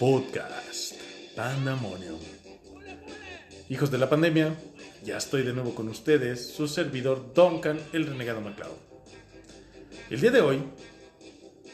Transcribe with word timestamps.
Podcast 0.00 0.94
Pandemonium. 1.36 2.18
Hijos 3.68 3.90
de 3.90 3.98
la 3.98 4.08
pandemia, 4.08 4.54
ya 5.04 5.18
estoy 5.18 5.42
de 5.42 5.52
nuevo 5.52 5.74
con 5.74 5.88
ustedes, 5.88 6.54
su 6.54 6.68
servidor 6.68 7.34
Duncan, 7.34 7.78
el 7.92 8.06
renegado 8.06 8.40
MacLeod. 8.40 8.78
El 10.08 10.22
día 10.22 10.30
de 10.30 10.40
hoy 10.40 10.62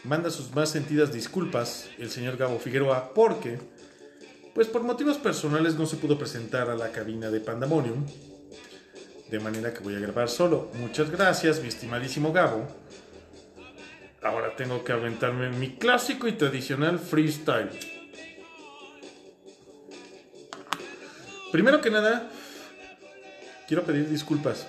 manda 0.02 0.30
sus 0.30 0.52
más 0.56 0.70
sentidas 0.70 1.12
disculpas 1.12 1.88
el 1.98 2.10
señor 2.10 2.36
Gabo 2.36 2.58
Figueroa 2.58 3.14
porque, 3.14 3.60
pues 4.56 4.66
por 4.66 4.82
motivos 4.82 5.18
personales 5.18 5.76
no 5.76 5.86
se 5.86 5.94
pudo 5.94 6.18
presentar 6.18 6.68
a 6.68 6.74
la 6.74 6.90
cabina 6.90 7.30
de 7.30 7.38
Pandemonium. 7.38 8.04
De 9.30 9.38
manera 9.38 9.72
que 9.72 9.84
voy 9.84 9.94
a 9.94 10.00
grabar 10.00 10.28
solo. 10.28 10.72
Muchas 10.80 11.12
gracias, 11.12 11.60
mi 11.62 11.68
estimadísimo 11.68 12.32
Gabo. 12.32 12.66
Ahora 14.20 14.56
tengo 14.56 14.82
que 14.82 14.90
aventarme 14.90 15.50
mi 15.50 15.76
clásico 15.76 16.26
y 16.26 16.32
tradicional 16.32 16.98
freestyle. 16.98 17.70
Primero 21.52 21.80
que 21.80 21.90
nada, 21.90 22.30
quiero 23.68 23.84
pedir 23.84 24.08
disculpas. 24.08 24.66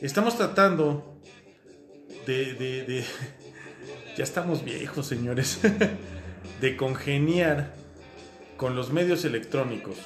Estamos 0.00 0.36
tratando 0.36 1.20
de, 2.26 2.54
de, 2.54 2.84
de, 2.84 3.04
Ya 4.16 4.24
estamos 4.24 4.64
viejos, 4.64 5.06
señores. 5.06 5.60
de 6.60 6.76
congeniar 6.76 7.74
con 8.56 8.76
los 8.76 8.92
medios 8.92 9.24
electrónicos. 9.24 9.96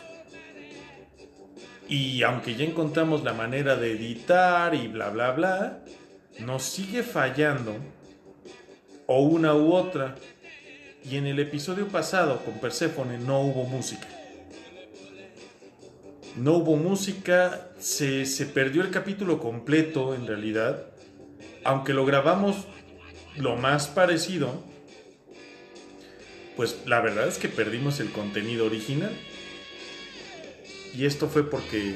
Y 1.88 2.22
aunque 2.22 2.54
ya 2.54 2.64
encontramos 2.64 3.24
la 3.24 3.32
manera 3.32 3.76
de 3.76 3.92
editar 3.92 4.74
y 4.74 4.88
bla, 4.88 5.10
bla, 5.10 5.32
bla, 5.32 5.84
nos 6.38 6.62
sigue 6.62 7.02
fallando 7.02 7.76
o 9.06 9.22
una 9.22 9.54
u 9.54 9.72
otra. 9.72 10.14
Y 11.08 11.16
en 11.16 11.26
el 11.26 11.38
episodio 11.38 11.88
pasado 11.88 12.44
con 12.44 12.60
Persephone 12.60 13.18
no 13.18 13.40
hubo 13.40 13.64
música. 13.64 14.06
No 16.36 16.54
hubo 16.54 16.76
música, 16.76 17.68
se, 17.78 18.26
se 18.26 18.46
perdió 18.46 18.82
el 18.82 18.90
capítulo 18.90 19.40
completo 19.40 20.14
en 20.14 20.26
realidad. 20.26 20.86
Aunque 21.64 21.92
lo 21.92 22.04
grabamos 22.04 22.66
lo 23.36 23.56
más 23.56 23.88
parecido, 23.88 24.62
pues 26.56 26.78
la 26.86 27.00
verdad 27.00 27.26
es 27.26 27.38
que 27.38 27.48
perdimos 27.48 28.00
el 28.00 28.12
contenido 28.12 28.66
original. 28.66 29.12
Y 30.94 31.06
esto 31.06 31.28
fue 31.28 31.48
porque 31.48 31.94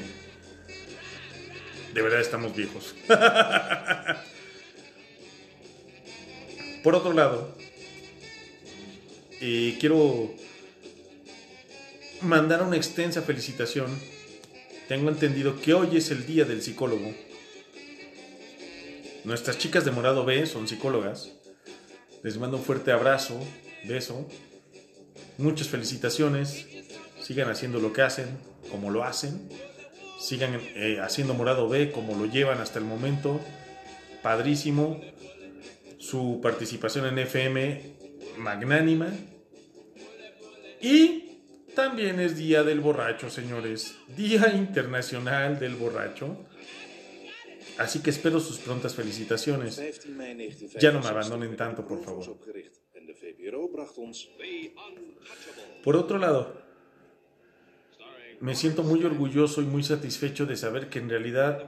de 1.93 2.01
verdad 2.01 2.19
estamos 2.19 2.55
viejos. 2.55 2.95
Por 6.83 6.93
otro 6.93 7.13
lado, 7.13 7.55
quiero 9.39 10.33
mandar 12.21 12.63
una 12.63 12.75
extensa 12.75 13.21
felicitación. 13.21 13.87
Tengo 14.87 15.09
entendido 15.09 15.59
que 15.59 15.73
hoy 15.73 15.97
es 15.97 16.11
el 16.11 16.25
día 16.25 16.45
del 16.45 16.61
psicólogo. 16.61 17.13
Nuestras 19.23 19.57
chicas 19.57 19.85
de 19.85 19.91
Morado 19.91 20.25
B 20.25 20.45
son 20.45 20.67
psicólogas. 20.67 21.31
Les 22.23 22.37
mando 22.37 22.57
un 22.57 22.63
fuerte 22.63 22.91
abrazo, 22.91 23.39
beso. 23.85 24.27
Muchas 25.37 25.67
felicitaciones. 25.67 26.67
Sigan 27.21 27.49
haciendo 27.49 27.79
lo 27.79 27.91
que 27.91 28.03
hacen, 28.03 28.37
como 28.69 28.91
lo 28.91 29.03
hacen. 29.03 29.49
Sigan 30.19 30.59
eh, 30.75 30.99
haciendo 31.01 31.33
Morado 31.33 31.67
B 31.67 31.91
como 31.91 32.15
lo 32.15 32.27
llevan 32.27 32.59
hasta 32.59 32.79
el 32.79 32.85
momento. 32.85 33.39
Padrísimo. 34.21 35.01
Su 35.97 36.39
participación 36.43 37.07
en 37.07 37.17
FM 37.17 37.94
magnánima. 38.37 39.11
Y 40.81 41.25
también 41.75 42.19
es 42.19 42.37
Día 42.37 42.63
del 42.63 42.79
Borracho, 42.79 43.29
señores. 43.29 43.97
Día 44.15 44.53
Internacional 44.55 45.59
del 45.59 45.75
Borracho. 45.75 46.45
Así 47.77 48.01
que 48.01 48.09
espero 48.09 48.39
sus 48.39 48.59
prontas 48.59 48.95
felicitaciones. 48.95 49.81
Ya 50.79 50.91
no 50.91 51.01
me 51.01 51.07
abandonen 51.07 51.55
tanto, 51.55 51.85
por 51.85 52.03
favor. 52.03 52.37
Por 55.83 55.97
otro 55.97 56.17
lado, 56.17 56.65
me 58.39 58.55
siento 58.55 58.83
muy 58.83 59.03
orgulloso 59.03 59.61
y 59.61 59.65
muy 59.65 59.83
satisfecho 59.83 60.45
de 60.45 60.55
saber 60.55 60.89
que 60.89 60.99
en 60.99 61.09
realidad 61.09 61.67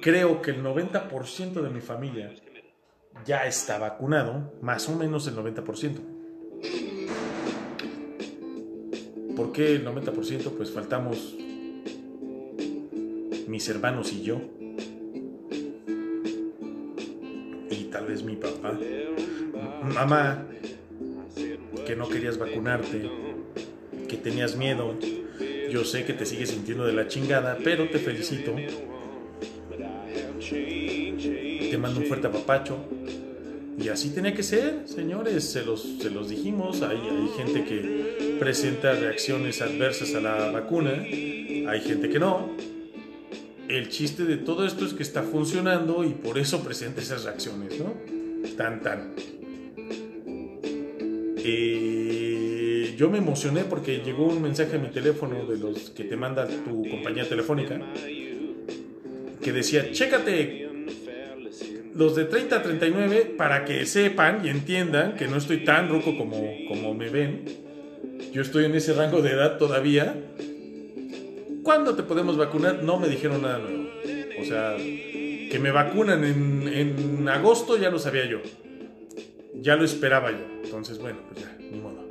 creo 0.00 0.42
que 0.42 0.50
el 0.52 0.62
90% 0.62 1.62
de 1.62 1.70
mi 1.70 1.80
familia 1.80 2.34
ya 3.24 3.46
está 3.46 3.78
vacunado, 3.78 4.52
más 4.60 4.88
o 4.88 4.96
menos 4.96 5.26
el 5.26 5.36
90%. 5.36 6.16
¿Por 9.36 9.52
qué 9.52 9.74
el 9.74 9.86
90%? 9.86 10.50
Pues 10.56 10.70
faltamos 10.70 11.36
mis 13.46 13.68
hermanos 13.68 14.12
y 14.12 14.22
yo. 14.22 14.40
Y 17.70 17.84
tal 17.84 18.06
vez 18.06 18.22
mi 18.22 18.36
papá. 18.36 18.78
Mamá, 19.82 20.46
que 21.86 21.96
no 21.96 22.08
querías 22.08 22.38
vacunarte, 22.38 23.10
que 24.08 24.16
tenías 24.16 24.56
miedo. 24.56 24.94
Yo 25.70 25.84
sé 25.84 26.04
que 26.04 26.12
te 26.12 26.26
sigues 26.26 26.50
sintiendo 26.50 26.86
de 26.86 26.92
la 26.92 27.06
chingada, 27.08 27.58
pero 27.62 27.88
te 27.88 27.98
felicito. 27.98 28.54
Te 31.70 31.78
mando 31.78 32.00
un 32.00 32.06
fuerte 32.06 32.28
apapacho. 32.28 32.95
Y 33.78 33.88
así 33.88 34.10
tenía 34.10 34.34
que 34.34 34.42
ser, 34.42 34.82
señores, 34.86 35.44
se 35.44 35.64
los, 35.64 35.82
se 36.00 36.10
los 36.10 36.28
dijimos. 36.28 36.82
Hay, 36.82 36.98
gente 37.36 37.64
que 37.64 38.36
presenta 38.40 38.92
reacciones 38.92 39.60
adversas 39.60 40.14
a 40.14 40.20
la 40.20 40.50
vacuna, 40.50 40.92
hay 41.02 41.80
gente 41.84 42.08
que 42.08 42.18
no. 42.18 42.50
El 43.68 43.88
chiste 43.88 44.24
de 44.24 44.36
todo 44.36 44.66
esto 44.66 44.86
es 44.86 44.94
que 44.94 45.02
está 45.02 45.22
funcionando 45.22 46.04
y 46.04 46.10
por 46.10 46.38
eso 46.38 46.62
presenta 46.62 47.00
esas 47.00 47.24
reacciones, 47.24 47.78
¿no? 47.78 47.94
Tan, 48.56 48.80
tan. 48.80 49.12
Eh, 51.48 52.94
yo 52.96 53.10
me 53.10 53.18
emocioné 53.18 53.64
porque 53.64 53.98
llegó 53.98 54.26
un 54.26 54.40
mensaje 54.40 54.76
a 54.76 54.78
mi 54.78 54.88
teléfono 54.88 55.44
de 55.46 55.58
los 55.58 55.90
que 55.90 56.04
te 56.04 56.16
manda 56.16 56.46
tu 56.46 56.88
compañía 56.88 57.28
telefónica 57.28 57.80
que 59.42 59.52
decía, 59.52 59.92
chécate 59.92 60.65
los 61.96 62.14
de 62.14 62.26
30 62.26 62.56
a 62.56 62.62
39 62.62 63.34
para 63.38 63.64
que 63.64 63.86
sepan 63.86 64.44
y 64.44 64.50
entiendan 64.50 65.16
que 65.16 65.28
no 65.28 65.36
estoy 65.36 65.64
tan 65.64 65.88
roco 65.88 66.16
como, 66.16 66.36
como 66.68 66.94
me 66.94 67.08
ven. 67.08 67.44
Yo 68.32 68.42
estoy 68.42 68.66
en 68.66 68.74
ese 68.74 68.92
rango 68.92 69.22
de 69.22 69.30
edad 69.30 69.56
todavía. 69.56 70.14
¿Cuándo 71.62 71.94
te 71.94 72.02
podemos 72.02 72.36
vacunar? 72.36 72.82
No 72.82 72.98
me 72.98 73.08
dijeron 73.08 73.42
nada 73.42 73.58
nuevo. 73.58 73.88
O 74.40 74.44
sea, 74.44 74.76
que 74.76 75.58
me 75.60 75.70
vacunan 75.70 76.22
en, 76.24 76.68
en 76.68 77.28
agosto 77.28 77.78
ya 77.78 77.90
lo 77.90 77.98
sabía 77.98 78.26
yo. 78.26 78.40
Ya 79.54 79.76
lo 79.76 79.84
esperaba 79.84 80.30
yo. 80.30 80.44
Entonces, 80.64 80.98
bueno, 80.98 81.18
pues 81.30 81.44
ya, 81.44 81.56
ni 81.58 81.80
modo. 81.80 82.06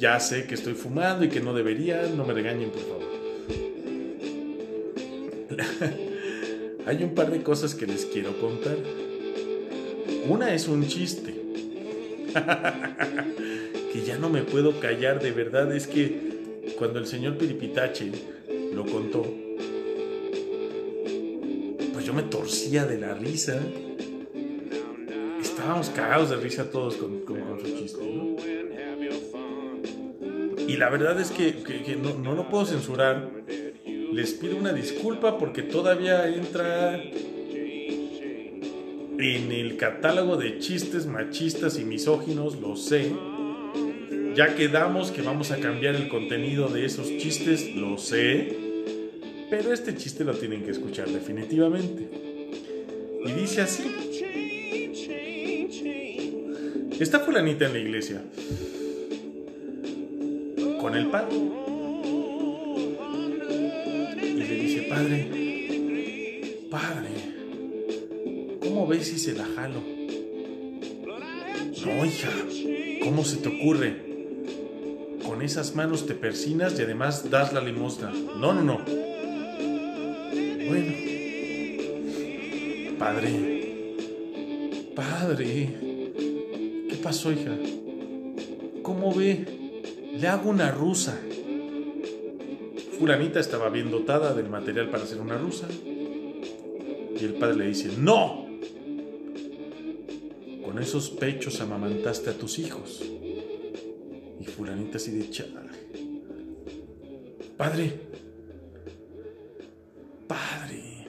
Ya 0.00 0.18
sé 0.18 0.46
que 0.46 0.54
estoy 0.54 0.74
fumando 0.74 1.24
y 1.24 1.28
que 1.28 1.40
no 1.40 1.54
debería, 1.54 2.02
no 2.16 2.24
me 2.24 2.34
regañen, 2.34 2.70
por 2.70 2.82
favor. 2.82 3.07
Hay 6.86 7.02
un 7.02 7.14
par 7.14 7.30
de 7.30 7.42
cosas 7.42 7.74
que 7.74 7.86
les 7.86 8.06
quiero 8.06 8.38
contar. 8.40 8.76
Una 10.28 10.54
es 10.54 10.68
un 10.68 10.86
chiste. 10.86 11.34
que 13.92 14.02
ya 14.02 14.18
no 14.18 14.28
me 14.28 14.42
puedo 14.42 14.78
callar, 14.80 15.20
de 15.20 15.32
verdad. 15.32 15.74
Es 15.74 15.86
que 15.86 16.72
cuando 16.78 16.98
el 16.98 17.06
señor 17.06 17.36
Piripitache 17.36 18.10
lo 18.72 18.86
contó, 18.86 19.26
pues 21.92 22.04
yo 22.04 22.12
me 22.12 22.22
torcía 22.22 22.84
de 22.86 22.98
la 22.98 23.14
risa. 23.14 23.58
Estábamos 25.40 25.90
cagados 25.90 26.30
de 26.30 26.36
risa 26.36 26.70
todos 26.70 26.96
con, 26.96 27.20
con, 27.20 27.38
su 27.60 27.66
chiste. 27.76 28.04
Y 30.68 30.76
la 30.76 30.90
verdad 30.90 31.18
es 31.18 31.30
que, 31.30 31.62
que, 31.62 31.82
que 31.82 31.96
no, 31.96 32.18
no 32.18 32.34
lo 32.34 32.48
puedo 32.48 32.66
censurar 32.66 33.30
les 34.18 34.32
pido 34.32 34.56
una 34.56 34.72
disculpa 34.72 35.38
porque 35.38 35.62
todavía 35.62 36.26
entra 36.26 37.00
en 39.16 39.52
el 39.52 39.76
catálogo 39.76 40.36
de 40.36 40.58
chistes 40.58 41.06
machistas 41.06 41.78
y 41.78 41.84
misóginos, 41.84 42.60
lo 42.60 42.74
sé. 42.74 43.12
Ya 44.34 44.56
quedamos 44.56 45.12
que 45.12 45.22
vamos 45.22 45.52
a 45.52 45.58
cambiar 45.58 45.94
el 45.94 46.08
contenido 46.08 46.66
de 46.66 46.84
esos 46.84 47.06
chistes, 47.18 47.76
lo 47.76 47.96
sé. 47.96 48.56
Pero 49.50 49.72
este 49.72 49.94
chiste 49.94 50.24
lo 50.24 50.34
tienen 50.34 50.64
que 50.64 50.72
escuchar 50.72 51.08
definitivamente. 51.08 52.08
Y 53.24 53.30
dice 53.30 53.60
así. 53.60 53.84
Está 56.98 57.20
fulanita 57.20 57.66
en 57.66 57.72
la 57.72 57.78
iglesia. 57.78 58.20
Con 60.80 60.96
el 60.96 61.06
padre. 61.06 61.67
Padre, 64.98 65.28
Padre, 66.72 67.10
ves 68.88 69.06
si 69.06 69.16
se 69.16 69.32
la 69.32 69.44
jalo? 69.44 69.80
No, 71.86 72.04
hija, 72.04 72.30
¿cómo 73.04 73.22
se 73.22 73.36
te 73.36 73.48
ocurre? 73.48 73.94
Con 75.24 75.42
esas 75.42 75.76
manos 75.76 76.04
te 76.06 76.14
persinas 76.14 76.76
y 76.80 76.82
además 76.82 77.30
das 77.30 77.52
la 77.52 77.60
limosna. 77.60 78.10
No, 78.10 78.52
no, 78.52 78.64
no. 78.64 78.80
Bueno. 80.66 80.92
Padre. 82.98 83.84
Padre. 84.96 85.76
¿Qué 86.88 86.96
pasó, 87.00 87.30
hija? 87.30 87.56
¿Cómo 88.82 89.14
ve? 89.14 89.46
Le 90.18 90.26
hago 90.26 90.50
una 90.50 90.72
rusa. 90.72 91.20
Fulanita 92.98 93.38
estaba 93.38 93.68
bien 93.68 93.92
dotada 93.92 94.34
del 94.34 94.48
material 94.48 94.90
para 94.90 95.04
hacer 95.04 95.20
una 95.20 95.38
rusa. 95.38 95.68
Y 95.70 97.24
el 97.24 97.34
padre 97.34 97.56
le 97.56 97.66
dice, 97.66 97.92
no. 97.96 98.48
Con 100.64 100.80
esos 100.80 101.10
pechos 101.10 101.60
amamantaste 101.60 102.30
a 102.30 102.32
tus 102.32 102.58
hijos. 102.58 103.00
Y 104.40 104.44
fulanita 104.44 104.96
así 104.96 105.12
de. 105.12 105.28
Padre. 107.56 108.00
Padre. 110.26 111.06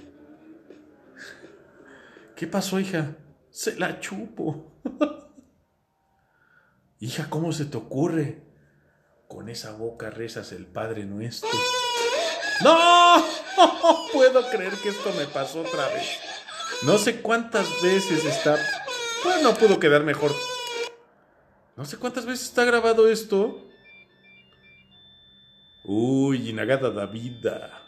¿Qué 2.36 2.46
pasó, 2.46 2.80
hija? 2.80 3.18
Se 3.50 3.80
la 3.80 4.00
chupo. 4.00 4.74
hija, 7.00 7.32
¿cómo 7.32 7.52
se 7.52 7.66
te 7.66 7.78
ocurre? 7.78 8.49
Con 9.30 9.48
esa 9.48 9.74
boca 9.74 10.10
rezas 10.10 10.52
el 10.54 10.66
Padre 10.66 11.06
nuestro. 11.06 11.52
¡No! 12.64 13.24
puedo 14.12 14.50
creer 14.50 14.74
que 14.82 14.90
esto 14.90 15.14
me 15.16 15.26
pasó 15.28 15.62
otra 15.62 15.88
vez. 15.90 16.20
No 16.82 16.98
sé 16.98 17.22
cuántas 17.22 17.68
veces 17.84 18.26
está. 18.26 18.58
Pues 19.22 19.44
no 19.44 19.54
pudo 19.54 19.80
quedar 19.80 20.04
mejor. 20.04 20.36
No 21.78 21.86
sé 21.86 21.98
cuántas 21.98 22.26
veces 22.26 22.48
está 22.48 22.66
grabado 22.66 23.08
esto. 23.08 23.70
Uy, 25.84 26.50
Inagada 26.50 26.90
Davida. 26.90 27.84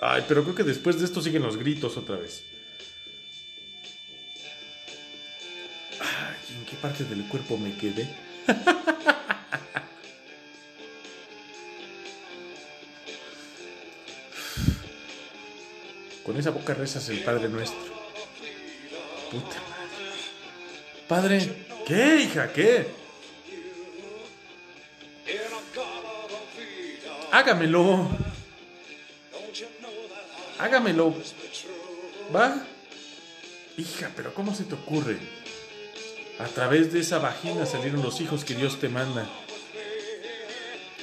Ay, 0.00 0.24
pero 0.26 0.42
creo 0.42 0.56
que 0.56 0.64
después 0.64 0.98
de 0.98 1.04
esto 1.04 1.22
siguen 1.22 1.44
los 1.44 1.56
gritos 1.56 1.96
otra 1.96 2.16
vez. 2.16 2.42
Ay, 6.00 6.56
¿en 6.56 6.66
qué 6.66 6.74
parte 6.82 7.04
del 7.04 7.28
cuerpo 7.28 7.56
me 7.56 7.76
quedé? 7.76 8.12
Con 16.24 16.38
esa 16.38 16.50
boca 16.50 16.72
rezas 16.72 17.08
el 17.10 17.22
Padre 17.22 17.48
Nuestro. 17.48 17.78
Puta 19.30 19.60
madre. 19.70 19.84
Padre, 21.06 21.66
¿qué, 21.86 22.22
hija? 22.22 22.52
¿Qué? 22.52 22.86
Hágamelo. 27.30 28.08
Hágamelo. 30.58 31.14
¿Va? 32.34 32.64
Hija, 33.76 34.10
pero 34.16 34.32
¿cómo 34.32 34.54
se 34.54 34.64
te 34.64 34.74
ocurre? 34.74 35.18
A 36.38 36.46
través 36.46 36.92
de 36.92 37.00
esa 37.00 37.18
vagina 37.18 37.66
salieron 37.66 38.02
los 38.02 38.20
hijos 38.20 38.44
que 38.44 38.54
Dios 38.54 38.80
te 38.80 38.88
manda. 38.88 39.28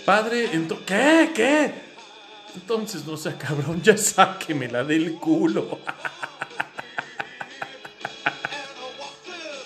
Padre, 0.06 0.50
¿qué? 0.85 1.31
¿Qué? 1.35 1.91
Entonces 2.56 3.06
no 3.06 3.15
sea 3.18 3.38
cabrón, 3.38 3.81
ya 3.81 3.98
sáquemela 3.98 4.83
del 4.83 5.13
culo. 5.15 5.80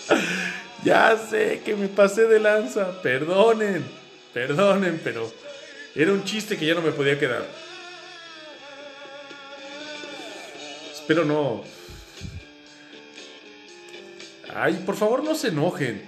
ya 0.83 1.17
sé 1.17 1.61
que 1.65 1.75
me 1.75 1.87
pasé 1.87 2.27
de 2.27 2.39
lanza, 2.39 3.01
perdonen, 3.01 3.83
perdonen, 4.33 5.01
pero 5.03 5.31
era 5.95 6.11
un 6.11 6.23
chiste 6.23 6.57
que 6.57 6.67
ya 6.67 6.75
no 6.75 6.81
me 6.81 6.91
podía 6.91 7.17
quedar. 7.17 7.45
Espero 10.93 11.25
no. 11.25 11.63
Ay, 14.53 14.81
por 14.85 14.95
favor 14.95 15.23
no 15.23 15.33
se 15.35 15.47
enojen. 15.49 16.03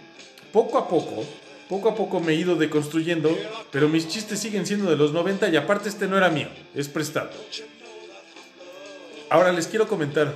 Poco 0.51 0.77
a 0.77 0.87
poco 0.87 1.25
poco 1.69 1.89
a 1.89 1.95
poco 1.95 2.19
me 2.19 2.33
he 2.33 2.35
ido 2.35 2.55
deconstruyendo, 2.55 3.37
pero 3.71 3.89
mis 3.89 4.07
chistes 4.07 4.39
siguen 4.39 4.65
siendo 4.65 4.89
de 4.89 4.95
los 4.95 5.11
90 5.11 5.49
y 5.49 5.55
aparte 5.55 5.89
este 5.89 6.07
no 6.07 6.17
era 6.17 6.29
mío, 6.29 6.47
es 6.73 6.87
prestado. 6.87 7.31
Ahora 9.29 9.51
les 9.51 9.67
quiero 9.67 9.87
comentar, 9.87 10.33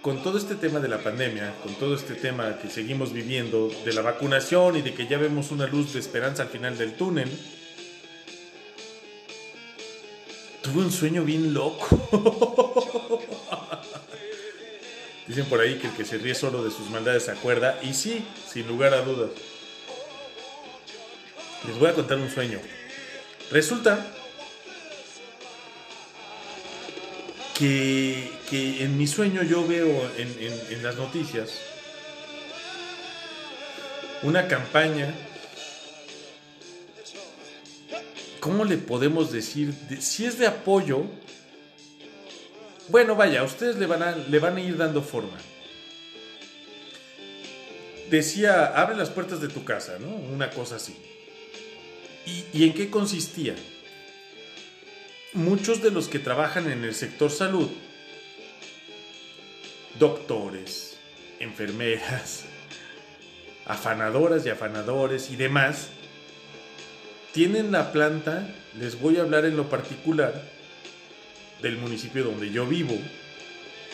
con 0.00 0.22
todo 0.22 0.38
este 0.38 0.54
tema 0.56 0.80
de 0.80 0.88
la 0.88 0.98
pandemia, 0.98 1.54
con 1.62 1.74
todo 1.74 1.94
este 1.94 2.14
tema 2.14 2.58
que 2.58 2.68
seguimos 2.68 3.12
viviendo, 3.12 3.70
de 3.84 3.92
la 3.92 4.02
vacunación 4.02 4.76
y 4.76 4.82
de 4.82 4.94
que 4.94 5.06
ya 5.06 5.18
vemos 5.18 5.50
una 5.50 5.66
luz 5.66 5.92
de 5.92 6.00
esperanza 6.00 6.42
al 6.42 6.48
final 6.48 6.76
del 6.78 6.94
túnel, 6.94 7.28
tuve 10.62 10.82
un 10.82 10.90
sueño 10.90 11.24
bien 11.24 11.52
loco. 11.54 11.86
Dicen 15.28 15.44
por 15.46 15.60
ahí 15.60 15.76
que 15.76 15.86
el 15.86 15.92
que 15.92 16.04
se 16.04 16.18
ríe 16.18 16.34
solo 16.34 16.64
de 16.64 16.70
sus 16.70 16.90
maldades 16.90 17.24
se 17.24 17.30
acuerda, 17.30 17.78
y 17.82 17.94
sí, 17.94 18.24
sin 18.48 18.66
lugar 18.66 18.94
a 18.94 19.02
dudas. 19.02 19.30
Les 21.66 21.78
voy 21.78 21.88
a 21.88 21.94
contar 21.94 22.18
un 22.18 22.30
sueño. 22.30 22.58
Resulta 23.50 24.06
que, 27.58 28.30
en 28.50 28.98
mi 28.98 29.06
sueño 29.06 29.42
yo 29.42 29.66
veo 29.66 30.10
en, 30.16 30.82
las 30.82 30.96
noticias 30.96 31.60
una 34.22 34.48
campaña 34.48 35.14
¿cómo 38.40 38.64
le 38.64 38.76
podemos 38.78 39.30
decir? 39.30 39.74
si 40.00 40.26
es 40.26 40.38
de 40.38 40.48
apoyo, 40.48 41.04
bueno, 42.88 43.14
vaya, 43.14 43.44
ustedes 43.44 43.76
le 43.76 43.86
van, 43.86 44.02
a, 44.02 44.16
le 44.16 44.38
van 44.40 44.56
a 44.56 44.60
ir 44.60 44.76
dando 44.76 45.02
forma. 45.02 45.38
Decía, 48.10 48.66
abre 48.66 48.96
las 48.96 49.10
puertas 49.10 49.40
de 49.40 49.48
tu 49.48 49.64
casa, 49.64 49.98
¿no? 50.00 50.08
Una 50.08 50.50
cosa 50.50 50.76
así. 50.76 50.96
¿Y, 52.24 52.64
en 52.64 52.74
qué 52.74 52.90
consistía? 52.90 53.54
Muchos 55.32 55.82
de 55.82 55.90
los 55.90 56.08
que 56.08 56.18
trabajan 56.18 56.70
en 56.70 56.84
el 56.84 56.94
sector 56.94 57.30
salud, 57.30 57.68
doctores, 59.98 60.98
enfermeras, 61.40 62.44
afanadoras 63.66 64.46
y 64.46 64.50
afanadores 64.50 65.30
y 65.30 65.36
demás, 65.36 65.88
tienen 67.32 67.72
la 67.72 67.92
planta, 67.92 68.46
les 68.78 69.00
voy 69.00 69.16
a 69.16 69.22
hablar 69.22 69.44
en 69.46 69.56
lo 69.56 69.68
particular, 69.68 70.50
del 71.62 71.78
municipio 71.78 72.24
donde 72.24 72.50
yo 72.50 72.66
vivo, 72.66 72.98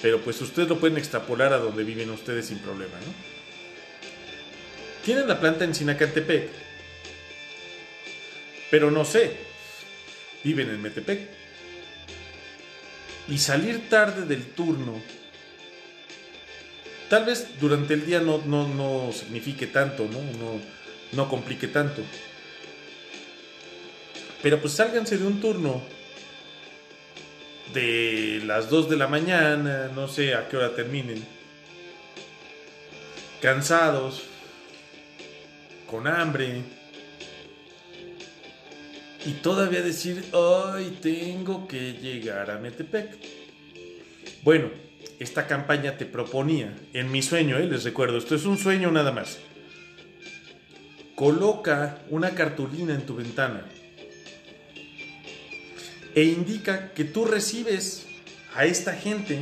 pero 0.02 0.20
pues 0.20 0.40
ustedes 0.40 0.68
lo 0.68 0.80
pueden 0.80 0.96
extrapolar 0.96 1.52
a 1.52 1.58
donde 1.58 1.84
viven 1.84 2.10
ustedes 2.10 2.46
sin 2.46 2.58
problema, 2.58 2.94
¿no? 2.94 3.38
Tienen 5.04 5.28
la 5.28 5.38
planta 5.38 5.64
en 5.64 5.74
Sinacantepec, 5.74 6.67
pero 8.70 8.90
no 8.90 9.04
sé, 9.04 9.36
viven 10.44 10.70
en 10.70 10.82
Metepec. 10.82 11.28
Y 13.28 13.38
salir 13.38 13.88
tarde 13.90 14.24
del 14.24 14.46
turno, 14.52 15.02
tal 17.10 17.26
vez 17.26 17.58
durante 17.60 17.94
el 17.94 18.06
día 18.06 18.20
no, 18.20 18.38
no, 18.38 19.12
signifique 19.12 19.66
tanto, 19.66 20.04
¿no? 20.04 20.20
¿no? 20.38 20.60
No 21.12 21.28
complique 21.28 21.68
tanto. 21.68 22.02
Pero 24.42 24.60
pues 24.60 24.72
sálganse 24.74 25.18
de 25.18 25.26
un 25.26 25.40
turno 25.40 25.82
de 27.74 28.40
las 28.44 28.70
2 28.70 28.88
de 28.88 28.96
la 28.96 29.08
mañana, 29.08 29.90
no 29.94 30.08
sé 30.08 30.34
a 30.34 30.48
qué 30.48 30.56
hora 30.56 30.74
terminen, 30.74 31.22
cansados, 33.42 34.22
con 35.90 36.06
hambre, 36.06 36.62
y 39.28 39.32
todavía 39.32 39.82
decir, 39.82 40.24
hoy 40.32 40.96
tengo 41.02 41.68
que 41.68 41.92
llegar 41.92 42.50
a 42.50 42.58
Metepec. 42.58 43.10
Bueno, 44.42 44.70
esta 45.18 45.46
campaña 45.46 45.98
te 45.98 46.06
proponía, 46.06 46.74
en 46.94 47.12
mi 47.12 47.20
sueño, 47.20 47.58
¿eh? 47.58 47.66
les 47.66 47.84
recuerdo, 47.84 48.16
esto 48.16 48.34
es 48.34 48.46
un 48.46 48.56
sueño 48.56 48.90
nada 48.90 49.12
más. 49.12 49.38
Coloca 51.14 51.98
una 52.08 52.30
cartulina 52.30 52.94
en 52.94 53.04
tu 53.04 53.16
ventana 53.16 53.66
e 56.14 56.24
indica 56.24 56.94
que 56.94 57.04
tú 57.04 57.26
recibes 57.26 58.06
a 58.54 58.64
esta 58.64 58.94
gente, 58.94 59.40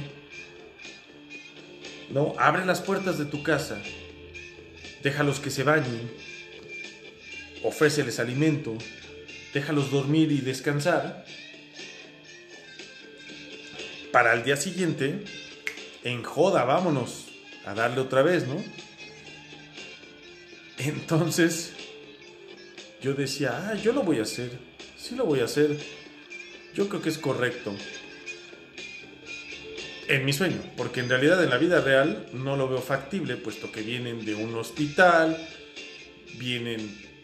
¿no? 2.10 2.34
Abre 2.38 2.66
las 2.66 2.80
puertas 2.80 3.18
de 3.18 3.26
tu 3.26 3.44
casa, 3.44 3.80
déjalos 5.04 5.38
que 5.38 5.50
se 5.50 5.62
bañen, 5.62 6.10
ofréceles 7.62 8.18
alimento, 8.18 8.76
déjalos 9.52 9.90
dormir 9.90 10.32
y 10.32 10.40
descansar, 10.40 11.24
para 14.12 14.32
al 14.32 14.44
día 14.44 14.56
siguiente 14.56 15.24
en 16.04 16.22
joda, 16.22 16.64
vámonos 16.64 17.26
a 17.64 17.74
darle 17.74 18.00
otra 18.00 18.22
vez, 18.22 18.46
¿no? 18.46 18.62
Entonces, 20.78 21.72
yo 23.02 23.14
decía, 23.14 23.68
ah, 23.68 23.74
yo 23.74 23.92
lo 23.92 24.02
voy 24.02 24.20
a 24.20 24.22
hacer, 24.22 24.50
sí 24.96 25.14
lo 25.14 25.24
voy 25.24 25.40
a 25.40 25.44
hacer, 25.44 25.76
yo 26.74 26.88
creo 26.88 27.02
que 27.02 27.08
es 27.08 27.18
correcto. 27.18 27.74
En 30.08 30.24
mi 30.24 30.32
sueño, 30.32 30.62
porque 30.76 31.00
en 31.00 31.08
realidad 31.08 31.42
en 31.42 31.50
la 31.50 31.58
vida 31.58 31.80
real 31.80 32.28
no 32.32 32.56
lo 32.56 32.68
veo 32.68 32.80
factible, 32.80 33.36
puesto 33.36 33.72
que 33.72 33.82
vienen 33.82 34.24
de 34.24 34.34
un 34.34 34.54
hospital, 34.54 35.36
vienen 36.38 37.15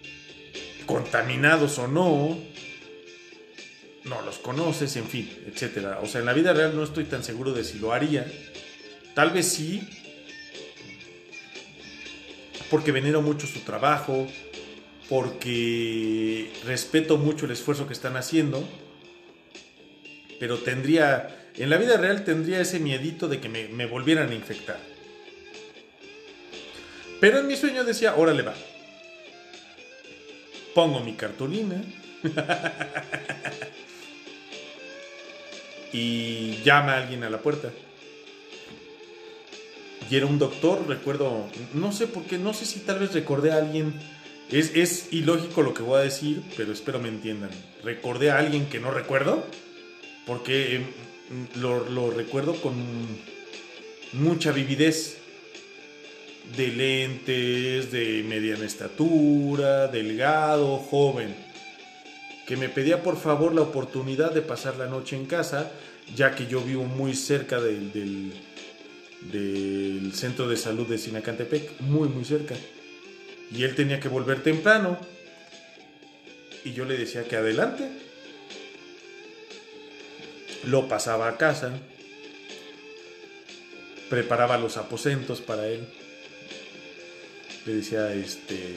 contaminados 0.83 1.79
o 1.79 1.89
no, 1.89 2.39
no 4.05 4.23
los 4.23 4.39
conoces, 4.39 4.97
en 4.97 5.07
fin, 5.07 5.31
etcétera. 5.47 6.01
O 6.03 6.07
sea, 6.07 6.21
en 6.21 6.27
la 6.27 6.33
vida 6.33 6.53
real 6.53 6.75
no 6.75 6.83
estoy 6.83 7.05
tan 7.05 7.23
seguro 7.23 7.53
de 7.53 7.65
si 7.65 7.79
lo 7.79 7.93
haría. 7.93 8.27
Tal 9.15 9.31
vez 9.31 9.49
sí, 9.49 9.89
porque 12.71 12.93
venero 12.93 13.23
mucho 13.23 13.47
su 13.47 13.61
trabajo, 13.61 14.27
porque 15.09 16.51
respeto 16.65 17.19
mucho 17.19 17.45
el 17.45 17.53
esfuerzo 17.53 17.87
que 17.87 17.93
están 17.93 18.17
haciendo, 18.17 18.67
pero 20.41 20.59
tendría, 20.59 21.51
en 21.57 21.71
la 21.71 21.77
vida 21.77 21.97
real 21.97 22.25
tendría 22.25 22.61
ese 22.61 22.81
miedito 22.81 23.29
de 23.29 23.41
que 23.41 23.49
me, 23.49 23.69
me 23.69 23.87
volvieran 23.87 24.31
a 24.31 24.35
infectar. 24.35 24.81
Pero 27.21 27.39
en 27.39 27.47
mi 27.47 27.57
sueño 27.57 27.85
decía, 27.85 28.17
órale 28.17 28.43
va. 28.43 28.55
Pongo 30.75 31.01
mi 31.01 31.15
cartulina. 31.15 31.83
y 35.93 36.63
llama 36.65 36.95
a 36.95 36.99
alguien 36.99 37.25
a 37.25 37.31
la 37.31 37.39
puerta. 37.39 37.71
Y 40.11 40.17
era 40.17 40.27
un 40.27 40.39
doctor, 40.39 40.87
recuerdo, 40.89 41.47
no 41.75 41.93
sé 41.93 42.07
por 42.07 42.25
qué, 42.25 42.39
no 42.39 42.53
sé 42.53 42.67
si 42.67 42.81
tal 42.81 42.99
vez 42.99 43.13
recordé 43.13 43.53
a 43.53 43.57
alguien. 43.57 43.95
Es, 44.51 44.73
es 44.75 45.13
ilógico 45.13 45.63
lo 45.63 45.73
que 45.73 45.83
voy 45.83 46.01
a 46.01 46.03
decir, 46.03 46.43
pero 46.57 46.73
espero 46.73 46.99
me 46.99 47.09
entiendan. 47.09 47.51
Recordé 47.83 48.31
a 48.31 48.39
alguien 48.39 48.67
que 48.67 48.81
no 48.81 48.91
recuerdo, 48.91 49.47
porque 50.27 50.77
em, 50.77 50.85
lo, 51.57 51.89
lo 51.89 52.11
recuerdo 52.11 52.55
con 52.57 52.75
mucha 54.13 54.53
vividez. 54.53 55.19
De 56.57 56.69
lentes, 56.69 57.91
de 57.91 58.25
mediana 58.29 58.65
estatura, 58.65 59.89
delgado, 59.89 60.79
joven 60.79 61.35
que 62.47 62.57
me 62.57 62.69
pedía 62.69 63.03
por 63.03 63.17
favor 63.17 63.55
la 63.55 63.63
oportunidad 63.63 64.33
de 64.33 64.43
pasar 64.43 64.77
la 64.77 64.87
noche 64.87 65.17
en 65.17 65.27
casa, 65.27 65.71
ya 66.15 66.35
que 66.35 66.47
yo 66.47 66.61
vivo 66.61 66.85
muy 66.85 67.15
cerca 67.15 67.61
del, 67.61 67.93
del, 69.31 70.13
centro 70.13 70.49
de 70.49 70.57
salud 70.57 70.87
de 70.87 70.99
Sinacantepec, 70.99 71.81
muy 71.81 72.09
muy 72.09 72.25
cerca. 72.25 72.55
Y 73.55 73.63
él 73.65 73.75
tenía 73.75 74.01
que 74.01 74.09
volver 74.09 74.43
temprano. 74.43 74.99
Y 76.65 76.73
yo 76.73 76.85
le 76.85 76.97
decía 76.97 77.25
que 77.25 77.37
adelante. 77.37 77.89
Lo 80.65 80.89
pasaba 80.89 81.29
a 81.29 81.37
casa. 81.37 81.73
Preparaba 84.11 84.59
los 84.59 84.77
aposentos 84.77 85.41
para 85.41 85.67
él. 85.69 85.87
Le 87.67 87.75
decía, 87.75 88.13
este, 88.13 88.77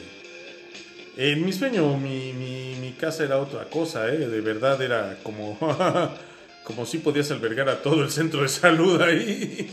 en 1.16 1.44
mi 1.44 1.52
sueño, 1.52 1.96
mi, 1.96 2.32
mi, 2.34 2.92
casa 2.92 3.24
era 3.24 3.38
otra 3.38 3.64
cosa, 3.64 4.08
¿eh? 4.08 4.18
De 4.18 4.40
verdad 4.40 4.80
era 4.80 5.18
como, 5.22 5.58
como 6.64 6.86
si 6.86 6.98
podías 6.98 7.30
albergar 7.30 7.68
a 7.68 7.82
todo 7.82 8.04
el 8.04 8.10
centro 8.10 8.42
de 8.42 8.48
salud 8.48 9.00
ahí. 9.02 9.70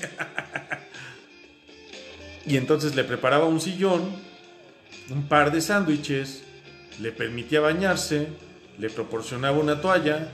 y 2.45 2.57
entonces 2.57 2.95
le 2.95 3.03
preparaba 3.03 3.45
un 3.45 3.61
sillón, 3.61 4.09
un 5.09 5.27
par 5.27 5.51
de 5.51 5.61
sándwiches, 5.61 6.43
le 6.99 7.11
permitía 7.11 7.59
bañarse, 7.59 8.27
le 8.77 8.89
proporcionaba 8.89 9.57
una 9.57 9.79
toalla. 9.79 10.29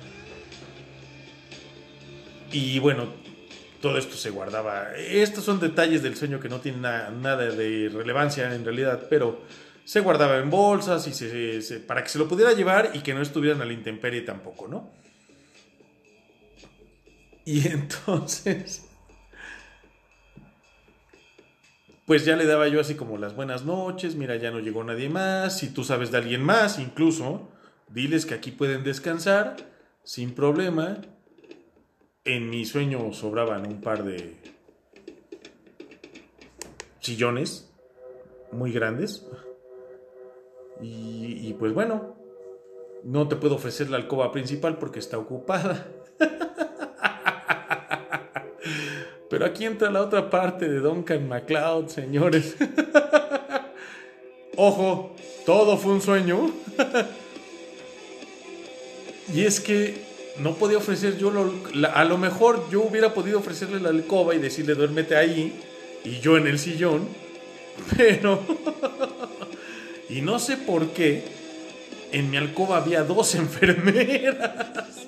Y 2.51 2.79
bueno, 2.79 3.13
todo 3.81 3.97
esto 3.97 4.15
se 4.15 4.29
guardaba. 4.29 4.93
Estos 4.95 5.43
son 5.43 5.59
detalles 5.59 6.03
del 6.03 6.15
sueño 6.15 6.39
que 6.39 6.49
no 6.49 6.59
tienen 6.59 6.81
nada 6.81 7.37
de 7.37 7.89
relevancia 7.89 8.53
en 8.53 8.63
realidad, 8.63 9.07
pero 9.09 9.41
se 9.89 10.01
guardaba 10.01 10.37
en 10.37 10.49
bolsas 10.49 11.07
y 11.07 11.13
se, 11.13 11.79
para 11.79 12.03
que 12.03 12.09
se 12.09 12.19
lo 12.19 12.27
pudiera 12.27 12.53
llevar 12.53 12.91
y 12.93 12.99
que 12.99 13.13
no 13.13 13.21
estuvieran 13.21 13.61
a 13.61 13.65
la 13.65 13.73
intemperie 13.73 14.21
tampoco, 14.21 14.67
¿no? 14.67 14.91
Y 17.43 17.67
entonces, 17.71 18.85
pues 22.05 22.23
ya 22.23 22.35
le 22.35 22.45
daba 22.45 22.67
yo 22.67 22.79
así 22.79 22.93
como 22.93 23.17
las 23.17 23.35
buenas 23.35 23.65
noches, 23.65 24.13
mira, 24.15 24.35
ya 24.35 24.51
no 24.51 24.59
llegó 24.59 24.83
nadie 24.83 25.09
más, 25.09 25.57
si 25.57 25.69
tú 25.69 25.83
sabes 25.83 26.11
de 26.11 26.19
alguien 26.19 26.43
más, 26.43 26.77
incluso, 26.77 27.49
diles 27.87 28.27
que 28.27 28.35
aquí 28.35 28.51
pueden 28.51 28.83
descansar 28.83 29.55
sin 30.03 30.35
problema. 30.35 31.01
En 32.29 32.49
mi 32.51 32.63
sueño 32.63 33.11
sobraban 33.11 33.65
un 33.65 33.81
par 33.81 34.03
de 34.03 34.35
sillones 36.99 37.73
muy 38.51 38.71
grandes 38.71 39.25
y, 40.79 41.55
pues 41.57 41.73
bueno, 41.73 42.15
no 43.03 43.27
te 43.27 43.35
puedo 43.35 43.55
ofrecer 43.55 43.89
la 43.89 43.97
alcoba 43.97 44.31
principal 44.31 44.77
porque 44.77 44.99
está 44.99 45.17
ocupada. 45.17 45.87
Pero 49.31 49.43
aquí 49.43 49.65
entra 49.65 49.89
la 49.89 50.03
otra 50.03 50.29
parte 50.29 50.69
de 50.69 50.81
Duncan 50.81 51.27
MacLeod, 51.27 51.87
señores. 51.87 52.57
Ojo, 54.55 55.15
todo 55.47 55.79
fue 55.79 55.93
un 55.93 56.01
sueño. 56.01 56.51
y 59.33 59.45
es 59.45 59.59
que 59.59 60.08
no 60.37 60.55
podía 60.55 60.77
ofrecer 60.77 61.17
yo, 61.17 61.31
a 61.93 62.05
lo 62.05 62.17
mejor 62.17 62.69
yo 62.71 62.81
hubiera 62.81 63.13
podido 63.13 63.39
ofrecerle 63.39 63.79
la 63.79 63.89
alcoba 63.89 64.35
y 64.35 64.39
decirle 64.39 64.75
duérmete 64.75 65.15
ahí 65.15 65.59
y 66.03 66.19
yo 66.19 66.37
en 66.37 66.47
el 66.47 66.59
sillón, 66.59 67.07
pero 67.97 68.41
y 70.09 70.21
no 70.21 70.39
sé 70.39 70.57
por 70.57 70.89
qué, 70.89 71.23
en 72.11 72.31
mi 72.31 72.37
alcoba 72.37 72.77
había 72.77 73.03
dos 73.03 73.35
enfermeras. 73.35 75.07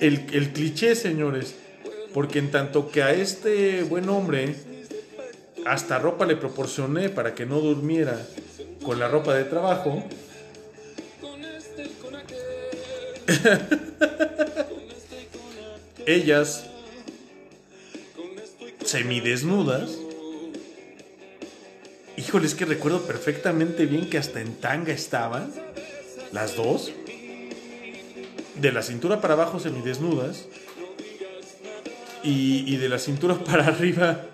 El, 0.00 0.26
el, 0.32 0.52
cliché, 0.52 0.96
señores. 0.96 1.54
Porque 2.12 2.40
en 2.40 2.50
tanto 2.50 2.90
que 2.90 3.02
a 3.04 3.12
este 3.12 3.84
buen 3.84 4.08
hombre 4.08 4.56
hasta 5.64 5.98
ropa 5.98 6.26
le 6.26 6.34
proporcioné 6.36 7.08
para 7.08 7.34
que 7.34 7.46
no 7.46 7.60
durmiera 7.60 8.20
con 8.84 8.98
la 8.98 9.06
ropa 9.06 9.32
de 9.34 9.44
trabajo. 9.44 10.04
Ellas 16.06 16.64
semidesnudas 18.84 19.98
Híjole, 22.16 22.46
es 22.46 22.54
que 22.54 22.66
recuerdo 22.66 23.02
perfectamente 23.02 23.86
bien 23.86 24.08
que 24.08 24.18
hasta 24.18 24.40
en 24.40 24.54
tanga 24.54 24.92
estaban 24.92 25.52
las 26.30 26.56
dos. 26.56 26.92
De 28.54 28.70
la 28.70 28.82
cintura 28.82 29.20
para 29.20 29.34
abajo 29.34 29.58
semidesnudas. 29.58 30.46
Y, 32.22 32.76
de 32.76 32.88
la 32.88 32.98
cintura 32.98 33.34
para 33.44 33.66
arriba. 33.66 34.24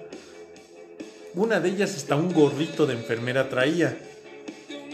Una 1.34 1.60
de 1.60 1.70
ellas 1.70 1.96
hasta 1.96 2.16
un 2.16 2.32
gorrito 2.32 2.84
de 2.84 2.94
enfermera 2.94 3.48
traía. 3.48 3.96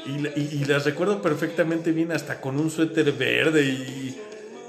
Y, 0.06 0.38
y, 0.38 0.64
las 0.66 0.84
recuerdo 0.84 1.22
perfectamente 1.22 1.90
bien 1.92 2.12
hasta 2.12 2.40
con 2.40 2.58
un 2.60 2.70
suéter 2.70 3.10
verde 3.12 3.64
y... 3.64 4.14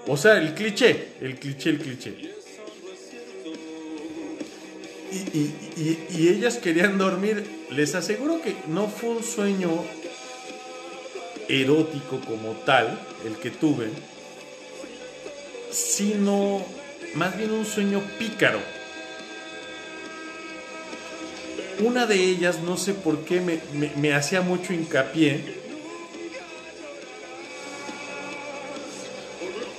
O 0.07 0.15
sea, 0.15 0.37
el 0.37 0.53
cliché, 0.53 1.09
el 1.19 1.35
cliché, 1.35 1.71
el 1.71 1.79
cliché 1.79 2.35
y, 5.33 6.27
ellas 6.27 6.57
querían 6.57 6.97
dormir. 6.97 7.43
Les 7.71 7.95
aseguro 7.95 8.41
que 8.41 8.55
no 8.67 8.87
fue 8.87 9.09
un 9.09 9.23
sueño 9.23 9.69
erótico 11.47 12.19
como 12.21 12.51
tal, 12.65 12.99
el 13.25 13.35
que 13.37 13.51
tuve, 13.51 13.89
sino 15.71 16.65
más 17.15 17.37
bien 17.37 17.51
un 17.51 17.65
sueño 17.65 18.01
pícaro. 18.17 18.59
Una 21.79 22.05
de 22.05 22.15
ellas, 22.15 22.59
no 22.61 22.77
sé 22.77 22.93
por 22.93 23.25
qué, 23.25 23.41
me, 23.41 23.59
me 23.97 24.13
hacía 24.13 24.41
mucho 24.41 24.73
hincapié. 24.73 25.43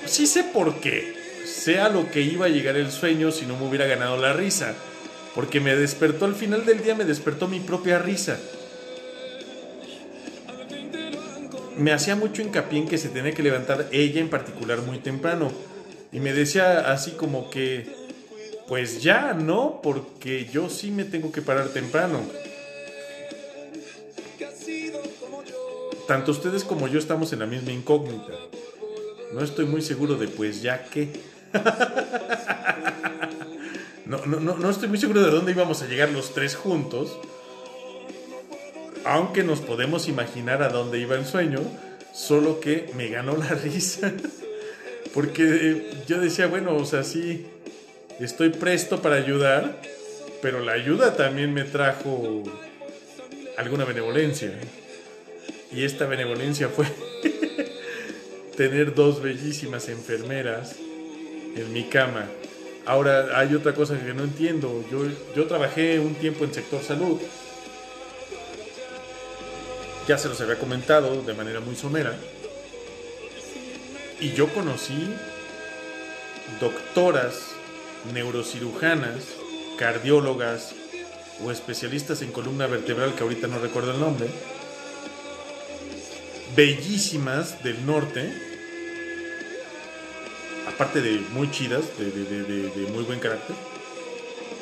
Sí 0.07 0.27
sé 0.27 0.45
por 0.45 0.81
qué. 0.81 1.15
Sea 1.45 1.89
lo 1.89 2.11
que 2.11 2.21
iba 2.21 2.47
a 2.47 2.49
llegar 2.49 2.77
el 2.77 2.91
sueño 2.91 3.31
si 3.31 3.47
no 3.47 3.57
me 3.57 3.67
hubiera 3.67 3.87
ganado 3.87 4.17
la 4.17 4.33
risa 4.33 4.75
porque 5.37 5.61
me 5.61 5.77
despertó 5.77 6.25
al 6.25 6.35
final 6.35 6.65
del 6.65 6.83
día, 6.83 6.95
me 6.95 7.05
despertó 7.05 7.47
mi 7.47 7.61
propia 7.61 7.99
risa. 7.99 8.39
Me 11.77 11.93
hacía 11.93 12.17
mucho 12.17 12.41
hincapié 12.41 12.79
en 12.79 12.89
que 12.89 12.97
se 12.97 13.11
tenía 13.11 13.33
que 13.33 13.43
levantar 13.43 13.87
ella 13.93 14.23
en 14.23 14.31
particular 14.31 14.81
muy 14.81 14.99
temprano. 14.99 15.53
Y 16.11 16.21
me 16.21 16.33
decía 16.33 16.91
así 16.91 17.11
como 17.11 17.51
que, 17.51 17.87
Pues 18.69 19.03
ya 19.03 19.33
no, 19.33 19.81
porque 19.83 20.49
yo 20.53 20.69
sí 20.69 20.91
me 20.91 21.05
tengo 21.05 21.31
que 21.31 21.43
parar 21.43 21.69
temprano. 21.69 22.21
Tanto 26.09 26.33
ustedes 26.33 26.65
como 26.65 26.89
yo 26.89 26.99
estamos 26.99 27.33
en 27.33 27.41
la 27.41 27.47
misma 27.47 27.73
incógnita. 27.73 28.33
No 29.33 29.43
estoy 29.43 29.67
muy 29.67 29.83
seguro 29.83 30.17
de 30.17 30.29
pues 30.29 30.63
ya 30.63 30.85
que. 30.85 31.11
no, 34.07 34.25
no, 34.27 34.41
no, 34.41 34.57
no 34.57 34.71
estoy 34.71 34.89
muy 34.89 34.99
seguro 34.99 35.23
de 35.23 35.31
dónde 35.31 35.53
íbamos 35.53 35.83
a 35.83 35.87
llegar 35.87 36.11
los 36.11 36.33
tres 36.33 36.57
juntos. 36.57 37.19
Aunque 39.05 39.45
nos 39.45 39.61
podemos 39.61 40.09
imaginar 40.09 40.63
a 40.63 40.69
dónde 40.69 40.99
iba 40.99 41.15
el 41.15 41.27
sueño, 41.27 41.61
solo 42.13 42.59
que 42.59 42.91
me 42.97 43.09
ganó 43.09 43.37
la 43.37 43.49
risa. 43.65 44.13
Porque 45.15 46.03
yo 46.09 46.21
decía, 46.21 46.49
bueno, 46.49 46.77
o 46.77 46.85
sea, 46.85 47.05
sí, 47.05 47.47
estoy 48.25 48.51
presto 48.51 49.03
para 49.03 49.17
ayudar, 49.17 49.81
pero 50.43 50.61
la 50.61 50.73
ayuda 50.73 51.17
también 51.17 51.53
me 51.53 51.65
trajo 51.65 52.43
alguna 53.57 53.85
benevolencia. 53.85 54.53
Y 55.73 55.85
esta 55.85 56.07
benevolencia 56.07 56.69
fue 56.69 56.87
tener 58.57 58.95
dos 58.95 59.21
bellísimas 59.21 59.89
enfermeras 59.89 60.77
en 61.57 61.73
mi 61.73 61.85
cama. 61.85 62.27
Ahora 62.85 63.39
hay 63.39 63.55
otra 63.55 63.75
cosa 63.75 63.99
que 63.99 64.15
no 64.15 64.23
entiendo. 64.23 64.85
Yo, 64.91 65.05
yo 65.35 65.47
trabajé 65.47 65.99
un 65.99 66.15
tiempo 66.15 66.45
en 66.45 66.55
sector 66.55 66.83
salud. 66.83 67.21
Ya 70.07 70.17
se 70.17 70.29
los 70.29 70.41
había 70.41 70.57
comentado 70.57 71.23
de 71.23 71.35
manera 71.35 71.61
muy 71.61 71.75
somera. 71.75 72.15
Y 74.21 74.33
yo 74.33 74.49
conocí 74.49 75.13
doctoras, 76.61 77.56
neurocirujanas, 78.13 79.25
cardiólogas 79.79 80.75
o 81.45 81.51
especialistas 81.51 82.23
en 82.23 82.33
columna 82.33 82.67
vertebral, 82.67 83.15
que 83.15 83.23
ahorita 83.23 83.47
no 83.47 83.59
recuerdo 83.59 83.93
el 83.93 84.01
nombre, 84.01 84.29
bellísimas 86.57 87.63
del 87.63 87.85
norte, 87.85 88.33
aparte 90.67 91.03
de 91.03 91.21
muy 91.33 91.51
chidas, 91.51 91.85
de, 91.99 92.89
muy 92.93 93.05
buen 93.05 93.21
carácter, 93.21 93.55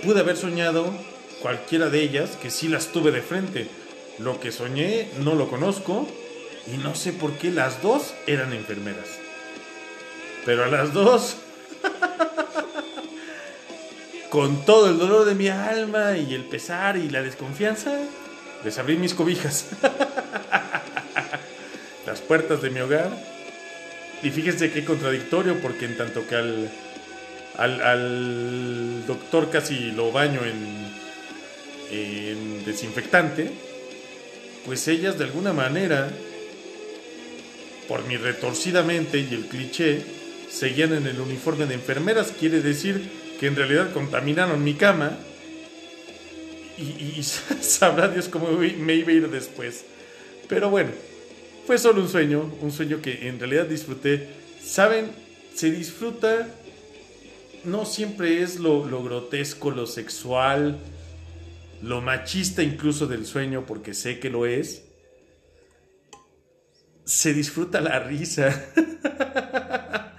pude 0.03 0.21
haber 0.21 0.37
soñado 0.37 0.93
cualquiera 1.41 1.91
de 1.91 2.03
ellas 2.03 2.37
que 2.43 2.51
sí 2.51 2.69
las 2.69 2.89
tuve 2.89 3.13
de 3.13 3.23
frente. 3.23 3.69
Lo 4.19 4.41
que 4.41 4.53
soñé 4.53 5.09
no 5.21 5.35
lo 5.35 5.49
conozco 5.49 6.07
y 6.73 6.77
no 6.79 6.95
sé 6.95 7.13
por 7.13 7.33
qué 7.33 7.51
las 7.51 7.83
dos 7.83 8.15
eran 8.27 8.53
enfermeras. 8.53 9.09
Pero 10.45 10.65
a 10.65 10.69
las 10.69 10.93
dos, 10.93 11.37
con 14.35 14.67
todo 14.67 14.91
el 14.91 14.99
dolor 14.99 15.27
de 15.27 15.37
mi 15.37 15.47
alma 15.47 16.17
y 16.17 16.35
el 16.35 16.43
pesar 16.43 16.97
y 16.97 17.09
la 17.09 17.23
desconfianza, 17.23 17.97
les 18.65 18.77
abrí 18.79 18.97
mis 18.97 19.15
cobijas. 19.15 19.67
las 22.07 22.21
puertas 22.21 22.61
de 22.61 22.71
mi 22.71 22.81
hogar. 22.81 23.11
Y 24.25 24.31
fíjense 24.31 24.73
qué 24.73 24.85
contradictorio, 24.85 25.63
porque 25.63 25.85
en 25.85 25.97
tanto 25.97 26.27
que 26.27 26.35
al, 26.35 26.69
al, 27.57 29.07
doctor 29.07 29.53
casi 29.53 29.93
lo 29.93 30.11
baño 30.11 30.41
en, 30.45 31.97
en 31.97 32.65
desinfectante, 32.65 33.53
pues 34.67 34.89
ellas 34.89 35.17
de 35.17 35.27
alguna 35.27 35.53
manera, 35.53 36.11
por 37.87 38.05
mi 38.07 38.17
retorcidamente 38.17 39.21
y 39.21 39.33
el 39.33 39.47
cliché, 39.47 40.03
seguían 40.51 40.93
en 40.93 41.07
el 41.07 41.21
uniforme 41.21 41.67
de 41.67 41.75
enfermeras. 41.75 42.33
Quiere 42.37 42.63
decir 42.63 43.23
que 43.39 43.47
en 43.47 43.57
realidad 43.57 43.93
contaminaron 43.93 44.63
mi 44.63 44.75
cama. 44.75 45.19
Y, 46.77 47.23
sabrá 47.61 48.09
Dios 48.09 48.29
cómo 48.29 48.49
me 48.49 48.95
iba 48.95 49.11
a 49.11 49.13
ir 49.13 49.31
después. 49.31 49.85
Pero 50.49 50.71
bueno, 50.71 50.91
fue 51.67 51.79
solo 51.79 52.03
un 52.03 52.09
sueño, 52.09 52.53
un 52.61 52.73
sueño 52.73 53.01
que 53.01 53.29
en 53.29 53.39
realidad 53.39 53.65
disfruté. 53.65 54.29
Saben, 54.63 55.11
se 55.55 55.71
disfruta, 55.71 56.49
no 57.65 57.87
siempre 57.87 58.43
es 58.43 58.59
lo, 58.59 58.83
grotesco, 58.83 59.71
lo 59.71 59.87
sexual, 59.87 60.79
lo 61.83 62.03
machista 62.03 62.63
incluso 62.63 63.07
del 63.07 63.25
sueño, 63.25 63.65
porque 63.67 63.95
sé 63.95 64.19
que 64.19 64.29
lo 64.29 64.45
es. 64.45 64.83
Se 67.05 67.33
disfruta 67.33 67.81
la 67.81 67.99
risa. 67.99 68.67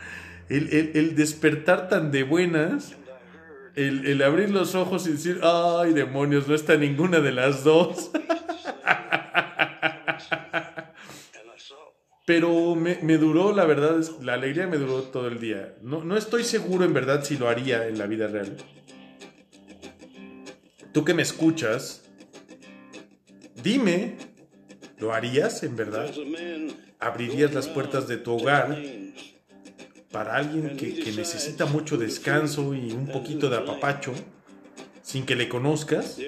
el, 0.49 1.15
despertar 1.15 1.89
tan 1.89 2.11
de 2.11 2.23
buenas. 2.23 2.93
El, 3.75 4.07
el, 4.07 4.21
abrir 4.21 4.51
los 4.51 4.73
ojos 4.73 5.05
y 5.07 5.11
decir, 5.11 5.41
ay 5.43 5.93
demonios, 5.93 6.47
no 6.47 6.55
está 6.55 6.77
ninguna 6.77 7.19
de 7.19 7.31
las 7.31 7.63
dos. 7.63 8.11
Pero 12.25 12.73
me, 12.73 13.17
duró, 13.17 13.53
la 13.53 13.65
verdad, 13.65 14.03
la 14.21 14.33
alegría 14.33 14.65
me 14.65 14.77
duró 14.77 15.03
todo 15.03 15.27
el 15.27 15.39
día. 15.39 15.75
No, 15.83 16.03
no 16.03 16.17
estoy 16.17 16.43
seguro 16.43 16.83
en 16.83 16.93
verdad 16.93 17.23
si 17.23 17.37
lo 17.37 17.47
haría 17.47 17.87
en 17.87 17.99
la 17.99 18.07
vida 18.07 18.27
real. 18.27 18.57
Tú 20.91 21.05
que 21.05 21.13
me 21.13 21.21
escuchas, 21.21 22.03
dime, 23.61 24.17
¿lo 24.97 25.13
harías 25.13 25.61
en 25.61 25.75
verdad? 25.75 26.11
¿Abrirías 26.99 27.53
las 27.53 27.67
puertas 27.67 28.07
de 28.07 28.17
tu 28.17 28.33
hogar 28.33 28.75
para 30.15 30.35
alguien 30.37 30.77
que, 30.77 31.11
necesita 31.11 31.65
mucho 31.65 31.97
descanso 31.97 32.73
y 32.73 32.93
un 32.93 33.07
poquito 33.07 33.49
de 33.49 33.57
apapacho 33.57 34.13
sin 35.01 35.25
que 35.25 35.35
le 35.35 35.49
conozcas? 35.49 36.17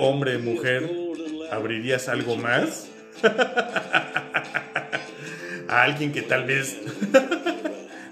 hombre, 0.00 0.38
mujer, 0.38 0.90
¿abrirías 1.52 2.08
algo 2.08 2.34
más? 2.34 2.88
A 5.68 5.84
alguien 5.84 6.10
que 6.10 6.22
tal 6.22 6.44
vez 6.46 6.76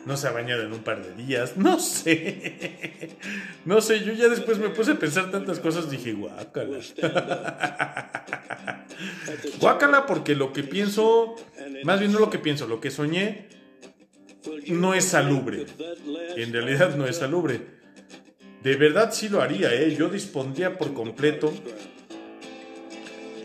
no 0.06 0.16
se 0.16 0.28
ha 0.28 0.32
bañado 0.32 0.62
en 0.62 0.72
un 0.72 0.82
par 0.82 1.04
de 1.04 1.14
días, 1.22 1.56
no 1.56 1.78
sé. 1.78 3.16
No 3.64 3.80
sé, 3.80 4.04
yo 4.04 4.12
ya 4.12 4.28
después 4.28 4.58
me 4.58 4.70
puse 4.70 4.92
a 4.92 4.98
pensar 4.98 5.30
tantas 5.30 5.60
cosas, 5.60 5.90
dije, 5.90 6.12
guácala. 6.12 6.80
Guácala 9.60 10.06
porque 10.06 10.34
lo 10.34 10.52
que 10.52 10.64
pienso, 10.64 11.36
más 11.84 12.00
bien 12.00 12.12
no 12.12 12.18
lo 12.18 12.30
que 12.30 12.38
pienso, 12.38 12.66
lo 12.66 12.80
que 12.80 12.90
soñé, 12.90 13.48
no 14.68 14.94
es 14.94 15.04
salubre. 15.04 15.66
En 16.36 16.52
realidad 16.52 16.96
no 16.96 17.06
es 17.06 17.16
salubre 17.16 17.82
de 18.62 18.76
verdad 18.76 19.12
sí 19.12 19.28
lo 19.28 19.42
haría, 19.42 19.74
¿eh? 19.74 19.94
Yo 19.96 20.08
dispondría 20.08 20.78
por 20.78 20.94
completo 20.94 21.52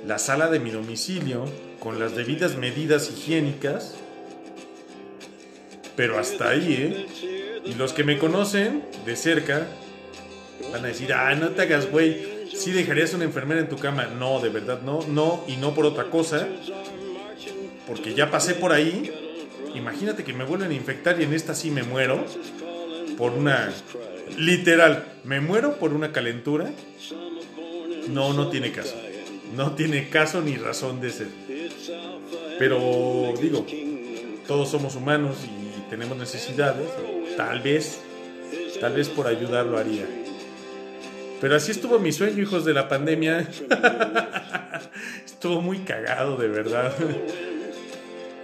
la 0.06 0.20
sala 0.20 0.48
de 0.50 0.60
mi 0.60 0.70
domicilio 0.70 1.46
con 1.80 2.00
las 2.00 2.16
debidas 2.16 2.56
medidas 2.58 3.10
higiénicas. 3.10 3.96
Pero 5.98 6.18
hasta 6.18 6.50
ahí, 6.50 6.74
¿eh? 6.74 7.62
Y 7.66 7.74
los 7.74 7.92
que 7.92 8.06
me 8.06 8.18
conocen 8.18 8.84
de 9.06 9.18
cerca 9.18 9.68
van 10.72 10.86
a 10.86 10.88
decir, 10.88 11.12
ah, 11.12 11.36
no 11.36 11.50
te 11.50 11.64
hagas, 11.64 11.92
güey. 11.92 12.38
Sí 12.56 12.72
dejarías 12.72 13.14
una 13.14 13.26
enfermera 13.26 13.60
en 13.60 13.68
tu 13.68 13.76
cama. 13.76 14.06
No, 14.06 14.40
de 14.40 14.48
verdad, 14.48 14.82
no, 14.82 15.06
no, 15.06 15.44
y 15.48 15.58
no 15.58 15.74
por 15.74 15.86
otra 15.86 16.06
cosa. 16.06 16.48
Porque 17.86 18.14
ya 18.14 18.32
pasé 18.32 18.54
por 18.54 18.72
ahí. 18.72 19.12
Imagínate 19.76 20.24
que 20.24 20.32
me 20.32 20.46
vuelven 20.46 20.72
a 20.72 20.74
infectar 20.74 21.20
y 21.20 21.26
en 21.26 21.34
esta 21.34 21.54
sí 21.54 21.70
me 21.70 21.84
muero. 21.84 22.24
Por 23.18 23.34
una 23.34 23.74
Literal, 24.36 25.04
me 25.24 25.42
muero 25.42 25.78
por 25.78 25.94
una 25.94 26.12
calentura. 26.12 26.72
No, 28.10 28.34
no 28.34 28.50
tiene 28.50 28.72
caso. 28.72 28.96
No 29.56 29.74
tiene 29.74 30.10
caso 30.10 30.42
ni 30.42 30.58
razón 30.58 31.02
de 31.02 31.10
ser. 31.10 31.28
Pero 32.60 33.34
digo, 33.42 33.66
todos 34.48 34.70
somos 34.70 34.96
humanos 34.96 35.38
y 35.46 35.67
tenemos 35.90 36.18
necesidades. 36.18 36.90
Tal 37.36 37.62
vez, 37.62 38.00
tal 38.80 38.94
vez 38.94 39.10
por 39.10 39.28
ayudar 39.28 39.66
lo 39.66 39.78
haría. 39.78 40.06
Pero 41.40 41.56
así 41.56 41.72
estuvo 41.72 42.00
mi 42.00 42.12
sueño, 42.12 42.42
hijos 42.42 42.66
de 42.66 42.74
la 42.74 42.88
pandemia. 42.88 43.48
estuvo 45.26 45.62
muy 45.62 45.80
cagado, 45.80 46.38
de 46.38 46.48
verdad. 46.48 46.94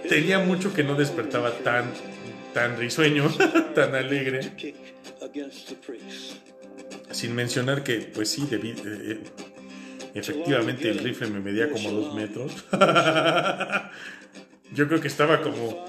Tenía 0.08 0.38
mucho 0.38 0.72
que 0.72 0.84
no 0.84 0.94
despertaba 0.94 1.50
tan, 1.58 1.86
tan 2.52 2.76
risueño, 2.78 3.28
tan 3.74 3.94
alegre. 3.94 4.52
Sin 7.10 7.34
mencionar 7.34 7.82
que, 7.82 8.10
pues 8.14 8.30
sí, 8.30 8.46
debí, 8.48 8.70
eh, 8.70 8.74
eh, 8.84 9.20
efectivamente 10.14 10.90
el 10.90 10.98
rifle 10.98 11.28
me 11.28 11.40
medía 11.40 11.70
como 11.70 11.90
dos 11.90 12.14
metros. 12.14 12.52
Yo 14.74 14.86
creo 14.88 15.00
que 15.00 15.08
estaba 15.08 15.40
como 15.40 15.84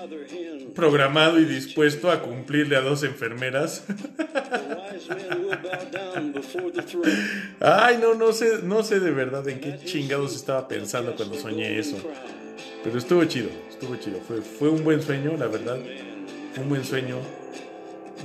programado 0.73 1.39
y 1.39 1.45
dispuesto 1.45 2.11
a 2.11 2.21
cumplirle 2.21 2.75
a 2.75 2.81
dos 2.81 3.03
enfermeras. 3.03 3.85
Ay, 7.59 7.97
no, 7.99 8.13
no 8.13 8.31
sé, 8.33 8.59
no 8.63 8.83
sé 8.83 8.99
de 8.99 9.11
verdad 9.11 9.47
en 9.49 9.59
qué 9.59 9.79
chingados 9.83 10.35
estaba 10.35 10.67
pensando 10.67 11.15
cuando 11.15 11.35
soñé 11.35 11.79
eso. 11.79 11.97
Pero 12.83 12.97
estuvo 12.97 13.23
chido, 13.25 13.49
estuvo 13.69 13.95
chido. 13.97 14.19
Fue, 14.27 14.41
fue 14.41 14.69
un 14.69 14.83
buen 14.83 15.01
sueño, 15.01 15.35
la 15.37 15.47
verdad 15.47 15.79
un 16.61 16.69
buen 16.69 16.83
sueño. 16.83 17.17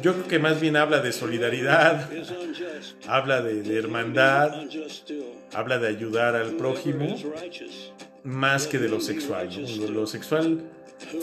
Yo 0.02 0.14
creo 0.14 0.28
que 0.28 0.38
más 0.38 0.60
bien 0.60 0.76
habla 0.76 1.00
de 1.00 1.12
solidaridad, 1.12 2.08
habla 3.06 3.42
de, 3.42 3.62
de 3.62 3.78
hermandad, 3.78 4.52
habla 5.52 5.78
de 5.78 5.88
ayudar 5.88 6.36
al 6.36 6.52
prójimo, 6.52 7.16
más 8.24 8.66
que 8.66 8.78
de 8.78 8.88
lo 8.88 9.00
sexual. 9.00 9.50
lo 9.92 10.06
sexual, 10.06 10.62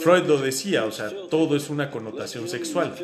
Freud 0.00 0.24
lo 0.24 0.38
decía, 0.38 0.84
o 0.84 0.92
sea, 0.92 1.10
todo 1.30 1.56
es 1.56 1.70
una 1.70 1.90
connotación 1.90 2.48
sexual. 2.48 2.94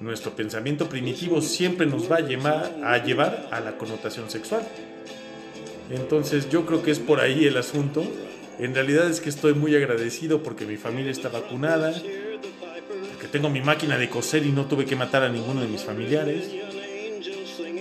Nuestro 0.00 0.36
pensamiento 0.36 0.88
primitivo 0.88 1.40
siempre 1.40 1.86
nos 1.86 2.10
va 2.10 2.16
a 2.16 2.20
llevar 2.20 2.76
a, 2.84 3.02
llevar 3.02 3.48
a 3.50 3.60
la 3.60 3.76
connotación 3.78 4.30
sexual. 4.30 4.62
Entonces 5.90 6.48
yo 6.50 6.66
creo 6.66 6.82
que 6.82 6.90
es 6.90 6.98
por 6.98 7.20
ahí 7.20 7.46
el 7.46 7.56
asunto. 7.56 8.04
En 8.58 8.74
realidad 8.74 9.10
es 9.10 9.20
que 9.20 9.28
estoy 9.28 9.54
muy 9.54 9.74
agradecido 9.74 10.42
porque 10.42 10.64
mi 10.64 10.76
familia 10.76 11.10
está 11.10 11.28
vacunada, 11.28 11.92
porque 13.12 13.28
tengo 13.30 13.50
mi 13.50 13.60
máquina 13.60 13.98
de 13.98 14.08
coser 14.08 14.44
y 14.44 14.50
no 14.50 14.66
tuve 14.66 14.84
que 14.84 14.96
matar 14.96 15.22
a 15.22 15.28
ninguno 15.28 15.60
de 15.60 15.68
mis 15.68 15.82
familiares. 15.82 16.50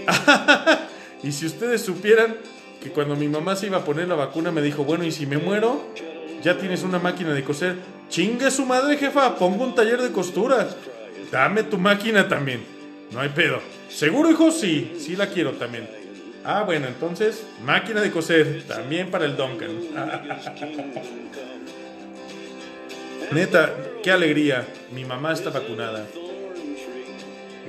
y 1.23 1.31
si 1.31 1.45
ustedes 1.45 1.81
supieran 1.81 2.37
que 2.81 2.91
cuando 2.91 3.15
mi 3.15 3.27
mamá 3.27 3.55
se 3.55 3.67
iba 3.67 3.77
a 3.77 3.85
poner 3.85 4.07
la 4.07 4.15
vacuna 4.15 4.51
me 4.51 4.61
dijo, 4.61 4.83
bueno, 4.83 5.03
¿y 5.03 5.11
si 5.11 5.25
me 5.25 5.37
muero? 5.37 5.81
Ya 6.43 6.57
tienes 6.57 6.83
una 6.83 6.99
máquina 6.99 7.33
de 7.33 7.43
coser. 7.43 7.75
Chingue 8.09 8.51
su 8.51 8.65
madre, 8.65 8.97
jefa, 8.97 9.35
pongo 9.35 9.63
un 9.63 9.73
taller 9.73 10.01
de 10.01 10.11
costura. 10.11 10.67
Dame 11.31 11.63
tu 11.63 11.77
máquina 11.77 12.27
también. 12.27 12.63
No 13.11 13.19
hay 13.19 13.29
pedo. 13.29 13.59
¿Seguro, 13.89 14.29
hijo? 14.29 14.51
Sí, 14.51 14.95
sí 14.99 15.15
la 15.15 15.27
quiero 15.27 15.53
también. 15.53 15.89
Ah, 16.43 16.63
bueno, 16.63 16.87
entonces, 16.87 17.43
máquina 17.63 18.01
de 18.01 18.11
coser, 18.11 18.63
también 18.67 19.09
para 19.09 19.25
el 19.25 19.35
Duncan. 19.35 19.71
Neta, 23.31 23.73
qué 24.03 24.11
alegría. 24.11 24.67
Mi 24.91 25.05
mamá 25.05 25.33
está 25.33 25.49
vacunada. 25.49 26.05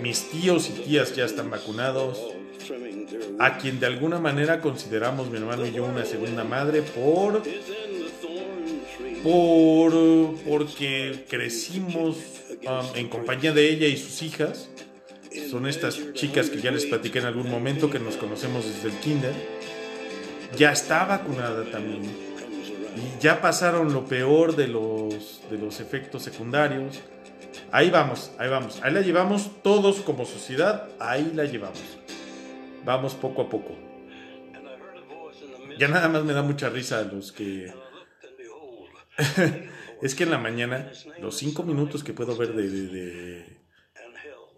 Mis 0.03 0.31
tíos 0.31 0.69
y 0.69 0.73
tías 0.83 1.17
ya 1.17 1.25
están 1.25 1.49
vacunados. 1.49 2.36
A 3.39 3.59
quien 3.59 3.81
de 3.81 3.87
alguna 3.87 4.19
manera 4.19 4.61
consideramos 4.61 5.31
mi 5.31 5.39
hermano 5.39 5.67
y 5.67 5.73
yo 5.73 5.85
una 5.85 6.05
segunda 6.05 6.45
madre 6.45 6.83
por 6.83 7.43
por 9.23 9.93
porque 10.49 11.25
crecimos 11.29 12.17
um, 12.65 12.97
en 12.97 13.09
compañía 13.09 13.53
de 13.53 13.69
ella 13.69 13.87
y 13.89 13.97
sus 13.97 14.23
hijas 14.23 14.69
son 15.51 15.67
estas 15.67 16.13
chicas 16.15 16.49
que 16.49 16.61
ya 16.61 16.71
les 16.71 16.87
platiqué 16.87 17.19
en 17.19 17.27
algún 17.27 17.51
momento 17.51 17.91
que 17.91 17.99
nos 17.99 18.17
conocemos 18.17 18.65
desde 18.65 18.89
el 18.89 18.95
kinder. 19.01 19.35
Ya 20.57 20.73
está 20.73 21.05
vacunada 21.05 21.65
también. 21.65 22.03
Y 22.05 23.23
ya 23.23 23.43
pasaron 23.43 23.93
lo 23.93 24.07
peor 24.07 24.57
de 24.57 24.69
los, 24.69 25.43
de 25.51 25.59
los 25.59 25.81
efectos 25.81 26.23
secundarios. 26.23 27.01
Ahí 27.71 27.91
vamos, 27.91 28.31
ahí 28.39 28.49
vamos. 28.49 28.81
Ahí 28.83 28.93
la 28.93 29.03
llevamos 29.03 29.51
todos 29.63 29.97
como 30.01 30.25
sociedad. 30.25 30.89
Ahí 30.99 31.33
la 31.35 31.45
llevamos. 31.45 31.83
Vamos 32.87 33.15
poco 33.15 33.43
a 33.43 33.49
poco. 33.49 33.77
Ya 35.79 35.89
nada 35.89 36.09
más 36.09 36.25
me 36.25 36.33
da 36.33 36.43
mucha 36.43 36.71
risa 36.71 37.03
los 37.03 37.33
que... 37.33 37.71
es 40.03 40.15
que 40.15 40.23
en 40.23 40.31
la 40.31 40.39
mañana, 40.39 40.93
los 41.21 41.37
cinco 41.37 41.65
minutos 41.65 42.05
que 42.05 42.13
puedo 42.13 42.37
ver 42.37 42.55
de, 42.55 42.71
de, 42.71 42.87
de 42.87 43.57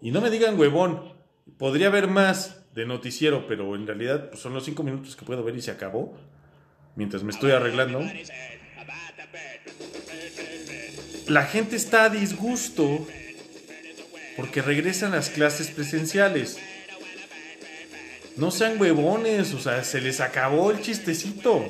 y 0.01 0.11
no 0.11 0.21
me 0.21 0.29
digan 0.29 0.59
huevón, 0.59 1.13
podría 1.57 1.87
haber 1.87 2.07
más 2.07 2.63
de 2.73 2.85
noticiero, 2.85 3.47
pero 3.47 3.75
en 3.75 3.87
realidad 3.87 4.29
pues, 4.29 4.41
son 4.41 4.53
los 4.53 4.63
cinco 4.63 4.83
minutos 4.83 5.15
que 5.15 5.25
puedo 5.25 5.43
ver 5.43 5.55
y 5.55 5.61
se 5.61 5.71
acabó. 5.71 6.15
Mientras 6.95 7.23
me 7.23 7.31
estoy 7.31 7.51
arreglando. 7.51 8.01
La 11.27 11.43
gente 11.45 11.75
está 11.75 12.05
a 12.05 12.09
disgusto 12.09 13.07
porque 14.35 14.61
regresan 14.61 15.11
las 15.11 15.29
clases 15.29 15.71
presenciales. 15.71 16.59
No 18.39 18.51
sean 18.51 18.79
huevones, 18.79 19.53
o 19.53 19.59
sea, 19.59 19.83
se 19.83 19.99
les 19.99 20.21
acabó 20.21 20.71
el 20.71 20.81
chistecito. 20.81 21.67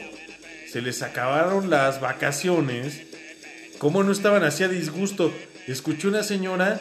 Se 0.72 0.84
les 0.84 1.02
acabaron 1.02 1.72
las 1.72 2.00
vacaciones. 2.00 3.02
¿Cómo 3.80 4.04
no 4.04 4.12
estaban 4.12 4.44
así 4.44 4.64
a 4.64 4.68
disgusto? 4.68 5.34
Escuché 5.68 6.08
una 6.08 6.22
señora 6.22 6.80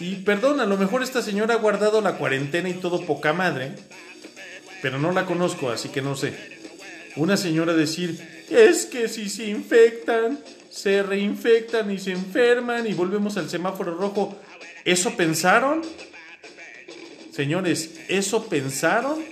y 0.00 0.16
perdón, 0.16 0.60
a 0.60 0.66
lo 0.66 0.78
mejor 0.78 1.02
esta 1.02 1.20
señora 1.20 1.54
ha 1.54 1.58
guardado 1.58 2.00
la 2.00 2.16
cuarentena 2.16 2.70
y 2.70 2.74
todo 2.74 3.04
poca 3.04 3.34
madre, 3.34 3.72
pero 4.80 4.98
no 4.98 5.12
la 5.12 5.26
conozco, 5.26 5.70
así 5.70 5.90
que 5.90 6.00
no 6.00 6.16
sé. 6.16 6.32
Una 7.16 7.36
señora 7.36 7.74
decir, 7.74 8.46
es 8.48 8.86
que 8.86 9.08
si 9.08 9.28
se 9.28 9.46
infectan, 9.46 10.38
se 10.70 11.02
reinfectan 11.02 11.90
y 11.90 11.98
se 11.98 12.12
enferman 12.12 12.86
y 12.86 12.94
volvemos 12.94 13.36
al 13.36 13.50
semáforo 13.50 13.94
rojo. 13.94 14.38
¿Eso 14.86 15.16
pensaron? 15.16 15.82
Señores, 17.38 17.94
¿eso 18.08 18.48
pensaron 18.48 19.24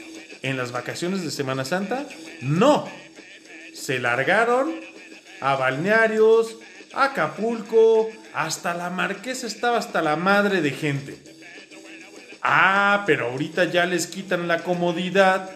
en 0.42 0.56
las 0.56 0.70
vacaciones 0.70 1.24
de 1.24 1.32
Semana 1.32 1.64
Santa? 1.64 2.06
No. 2.40 2.88
Se 3.74 3.98
largaron 3.98 4.72
a 5.40 5.56
balnearios, 5.56 6.56
a 6.94 7.06
Acapulco, 7.06 8.08
hasta 8.32 8.74
la 8.74 8.90
marquesa 8.90 9.48
estaba 9.48 9.78
hasta 9.78 10.02
la 10.02 10.14
madre 10.14 10.60
de 10.60 10.70
gente. 10.70 11.18
Ah, 12.42 13.02
pero 13.08 13.26
ahorita 13.26 13.64
ya 13.64 13.86
les 13.86 14.06
quitan 14.06 14.46
la 14.46 14.62
comodidad 14.62 15.50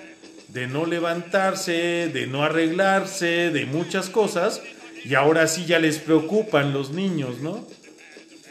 de 0.48 0.66
no 0.66 0.86
levantarse, 0.86 2.10
de 2.12 2.26
no 2.26 2.42
arreglarse, 2.42 3.50
de 3.52 3.64
muchas 3.66 4.10
cosas, 4.10 4.60
y 5.04 5.14
ahora 5.14 5.46
sí 5.46 5.66
ya 5.66 5.78
les 5.78 5.98
preocupan 5.98 6.72
los 6.72 6.90
niños, 6.90 7.38
¿no? 7.42 7.64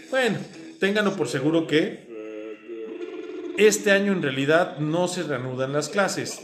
Bueno, 0.09 0.37
ténganlo 0.79 1.17
por 1.17 1.27
seguro 1.27 1.67
que 1.67 2.08
este 3.59 3.91
año 3.91 4.13
en 4.13 4.21
realidad 4.21 4.77
no 4.77 5.07
se 5.07 5.23
reanudan 5.23 5.73
las 5.73 5.89
clases. 5.89 6.41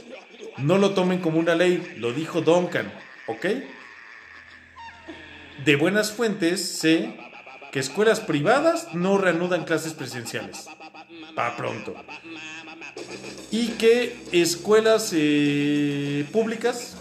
No 0.57 0.77
lo 0.77 0.91
tomen 0.91 1.19
como 1.19 1.39
una 1.39 1.55
ley, 1.55 1.95
lo 1.97 2.11
dijo 2.11 2.41
Duncan, 2.41 2.93
¿ok? 3.27 3.45
De 5.63 5.75
buenas 5.77 6.11
fuentes 6.11 6.77
sé 6.77 7.17
que 7.71 7.79
escuelas 7.79 8.19
privadas 8.19 8.93
no 8.93 9.17
reanudan 9.17 9.63
clases 9.63 9.93
presenciales. 9.93 10.67
Para 11.35 11.55
pronto. 11.55 11.95
Y 13.51 13.69
que 13.69 14.17
escuelas 14.31 15.11
eh, 15.13 16.25
públicas 16.31 16.95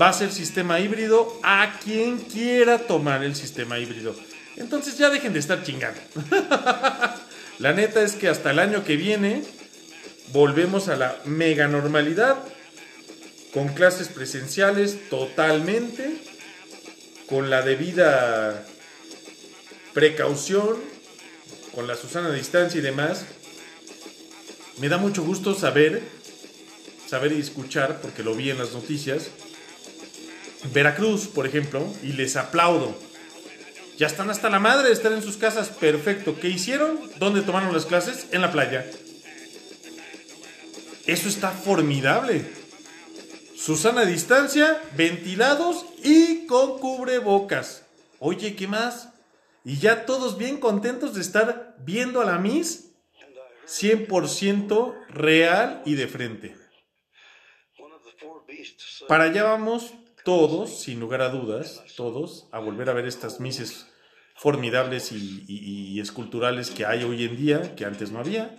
va 0.00 0.08
a 0.08 0.12
ser 0.12 0.32
sistema 0.32 0.80
híbrido 0.80 1.40
a 1.42 1.78
quien 1.82 2.18
quiera 2.18 2.78
tomar 2.78 3.24
el 3.24 3.34
sistema 3.34 3.78
híbrido. 3.78 4.14
Entonces 4.56 4.98
ya 4.98 5.08
dejen 5.08 5.32
de 5.32 5.38
estar 5.38 5.62
chingando. 5.62 6.00
la 7.58 7.72
neta 7.72 8.02
es 8.02 8.12
que 8.12 8.28
hasta 8.28 8.50
el 8.50 8.58
año 8.58 8.84
que 8.84 8.96
viene 8.96 9.42
volvemos 10.32 10.88
a 10.88 10.96
la 10.96 11.20
mega 11.24 11.68
normalidad 11.68 12.36
con 13.52 13.68
clases 13.68 14.08
presenciales 14.08 15.08
totalmente, 15.08 16.18
con 17.28 17.50
la 17.50 17.62
debida 17.62 18.64
precaución 19.94 20.76
con 21.78 21.86
la 21.86 21.94
Susana 21.94 22.32
distancia 22.32 22.78
y 22.78 22.82
demás. 22.82 23.24
Me 24.78 24.88
da 24.88 24.98
mucho 24.98 25.22
gusto 25.22 25.54
saber, 25.54 26.02
saber 27.06 27.30
y 27.30 27.38
escuchar, 27.38 28.00
porque 28.00 28.24
lo 28.24 28.34
vi 28.34 28.50
en 28.50 28.58
las 28.58 28.72
noticias, 28.72 29.28
Veracruz, 30.72 31.28
por 31.28 31.46
ejemplo, 31.46 31.86
y 32.02 32.14
les 32.14 32.34
aplaudo. 32.34 32.98
Ya 33.98 34.06
están 34.06 34.30
hasta 34.30 34.48
la 34.48 34.60
madre 34.60 34.86
de 34.86 34.94
estar 34.94 35.12
en 35.12 35.22
sus 35.22 35.36
casas, 35.36 35.70
perfecto. 35.70 36.38
¿Qué 36.38 36.48
hicieron? 36.48 37.00
¿Dónde 37.18 37.42
tomaron 37.42 37.72
las 37.72 37.84
clases? 37.84 38.28
En 38.30 38.42
la 38.42 38.52
playa. 38.52 38.88
Eso 41.04 41.28
está 41.28 41.50
formidable. 41.50 42.48
Susana 43.56 44.02
a 44.02 44.06
distancia, 44.06 44.80
ventilados 44.96 45.84
y 46.04 46.46
con 46.46 46.78
cubrebocas. 46.78 47.86
Oye, 48.20 48.54
¿qué 48.54 48.68
más? 48.68 49.08
Y 49.64 49.78
ya 49.78 50.06
todos 50.06 50.38
bien 50.38 50.58
contentos 50.58 51.14
de 51.14 51.20
estar 51.20 51.74
viendo 51.80 52.20
a 52.20 52.24
la 52.24 52.38
Miss 52.38 52.92
100% 53.66 54.94
real 55.08 55.82
y 55.84 55.96
de 55.96 56.06
frente. 56.06 56.56
Para 59.08 59.24
allá 59.24 59.42
vamos 59.42 59.92
todos, 60.24 60.82
sin 60.82 61.00
lugar 61.00 61.20
a 61.20 61.30
dudas, 61.30 61.82
todos, 61.96 62.46
a 62.52 62.60
volver 62.60 62.90
a 62.90 62.92
ver 62.92 63.06
estas 63.06 63.40
Misses 63.40 63.87
formidables 64.38 65.10
y, 65.12 65.98
esculturales 66.00 66.70
que 66.70 66.86
hay 66.86 67.02
hoy 67.02 67.24
en 67.24 67.36
día, 67.36 67.74
que 67.74 67.84
antes 67.84 68.12
no 68.12 68.20
había. 68.20 68.54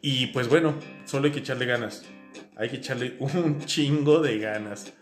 Y 0.00 0.28
pues 0.28 0.48
bueno, 0.48 0.78
solo 1.04 1.26
hay 1.26 1.32
que 1.32 1.40
echarle 1.40 1.66
ganas. 1.66 2.04
Hay 2.56 2.68
que 2.68 2.76
echarle 2.76 3.16
un 3.20 3.64
chingo 3.66 4.20
de 4.20 4.38
ganas. 4.38 4.92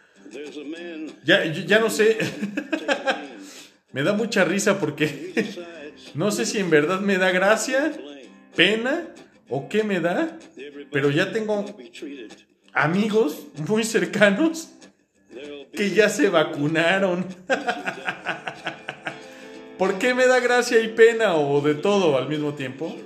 Ya, 1.25 1.45
ya 1.45 1.79
no 1.79 1.91
sé. 1.91 2.19
Me 3.93 4.03
da 4.03 4.13
mucha 4.13 4.45
risa 4.45 4.79
porque 4.81 5.33
no 6.15 6.31
sé 6.31 6.47
si 6.47 6.59
en 6.59 6.71
verdad 6.71 7.01
me 7.01 7.17
da 7.17 7.31
gracia, 7.31 7.91
pena 8.55 9.09
o 9.49 9.69
qué 9.69 9.83
me 9.83 9.99
da, 9.99 10.39
pero 10.93 11.11
ya 11.11 11.33
tengo 11.33 11.65
amigos 12.75 13.47
muy 13.67 13.85
cercanos 13.85 14.69
que 15.73 15.91
ya 15.91 16.11
se 16.11 16.29
vacunaron. 16.29 17.25
¿Por 19.79 19.99
qué 19.99 20.15
me 20.15 20.27
da 20.27 20.41
gracia 20.41 20.81
y 20.81 20.89
pena 20.89 21.35
o 21.35 21.61
de 21.61 21.75
todo 21.75 22.19
al 22.19 22.29
mismo 22.29 22.55
tiempo? 22.55 22.97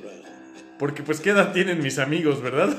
Porque 0.78 1.02
pues 1.02 1.20
qué 1.20 1.30
edad 1.30 1.52
tienen 1.52 1.82
mis 1.82 1.98
amigos, 1.98 2.40
¿verdad? 2.40 2.70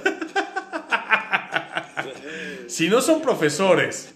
si 2.67 2.89
no 2.89 3.01
son 3.01 3.21
profesores, 3.21 4.15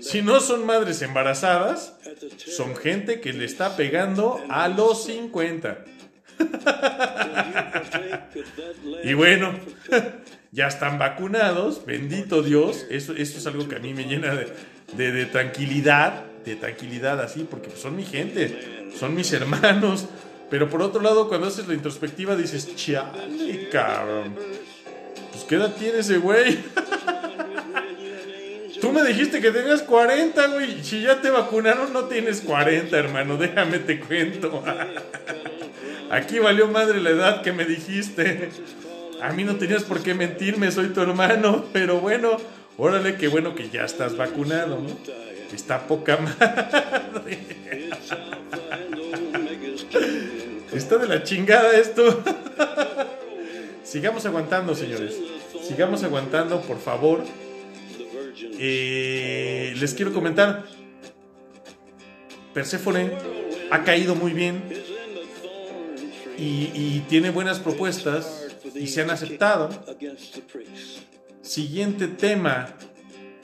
si 0.00 0.22
no 0.22 0.40
son 0.40 0.66
madres 0.66 1.02
embarazadas, 1.02 1.96
son 2.36 2.76
gente 2.76 3.20
que 3.20 3.32
le 3.32 3.44
está 3.44 3.76
pegando 3.76 4.40
a 4.48 4.68
los 4.68 5.04
50. 5.04 5.84
y 9.04 9.14
bueno, 9.14 9.54
ya 10.50 10.66
están 10.66 10.98
vacunados, 10.98 11.86
bendito 11.86 12.42
Dios, 12.42 12.86
eso, 12.90 13.12
eso 13.12 13.38
es 13.38 13.46
algo 13.46 13.68
que 13.68 13.76
a 13.76 13.80
mí 13.80 13.94
me 13.94 14.04
llena 14.04 14.34
de, 14.34 15.12
de, 15.12 15.26
tranquilidad, 15.26 16.24
de 16.44 16.56
tranquilidad 16.56 17.20
así, 17.20 17.46
porque 17.48 17.68
pues, 17.68 17.80
son 17.80 17.94
mi 17.96 18.04
gente, 18.04 18.83
son 18.98 19.14
mis 19.14 19.32
hermanos. 19.32 20.06
Pero 20.50 20.68
por 20.68 20.82
otro 20.82 21.00
lado, 21.00 21.28
cuando 21.28 21.48
haces 21.48 21.66
la 21.66 21.74
introspectiva 21.74 22.36
dices, 22.36 22.76
chale, 22.76 23.68
cabrón. 23.70 24.34
Pues 25.32 25.44
qué 25.44 25.56
edad 25.56 25.74
tiene 25.74 25.98
ese 25.98 26.18
güey. 26.18 26.58
Tú 28.80 28.92
me 28.92 29.02
dijiste 29.02 29.40
que 29.40 29.50
tenías 29.50 29.82
40, 29.82 30.46
güey. 30.48 30.84
Si 30.84 31.00
ya 31.00 31.20
te 31.20 31.30
vacunaron, 31.30 31.92
no 31.92 32.04
tienes 32.04 32.42
40, 32.42 32.96
hermano. 32.96 33.36
Déjame 33.36 33.78
te 33.78 33.98
cuento. 33.98 34.62
Aquí 36.10 36.38
valió 36.38 36.68
madre 36.68 37.00
la 37.00 37.10
edad 37.10 37.42
que 37.42 37.52
me 37.52 37.64
dijiste. 37.64 38.50
A 39.22 39.32
mí 39.32 39.42
no 39.42 39.56
tenías 39.56 39.84
por 39.84 40.02
qué 40.02 40.14
mentirme, 40.14 40.70
soy 40.70 40.88
tu 40.88 41.00
hermano. 41.00 41.64
Pero 41.72 42.00
bueno, 42.00 42.36
órale, 42.76 43.16
qué 43.16 43.28
bueno 43.28 43.54
que 43.54 43.70
ya 43.70 43.84
estás 43.84 44.16
vacunado, 44.16 44.78
¿no? 44.78 45.33
Está 45.54 45.86
poca 45.86 46.16
madre. 47.14 47.38
Está 50.72 50.98
de 50.98 51.06
la 51.06 51.22
chingada 51.22 51.76
esto. 51.78 52.22
Sigamos 53.84 54.26
aguantando, 54.26 54.74
señores. 54.74 55.14
Sigamos 55.62 56.02
aguantando, 56.02 56.60
por 56.62 56.80
favor. 56.80 57.22
Eh, 58.58 59.74
les 59.76 59.94
quiero 59.94 60.12
comentar. 60.12 60.64
Persephone 62.52 63.12
ha 63.70 63.84
caído 63.84 64.14
muy 64.14 64.32
bien 64.32 64.62
y, 66.36 67.00
tiene 67.08 67.30
buenas 67.30 67.60
propuestas 67.60 68.46
y 68.74 68.88
se 68.88 69.02
han 69.02 69.10
aceptado. 69.10 69.70
Siguiente 71.42 72.08
tema, 72.08 72.74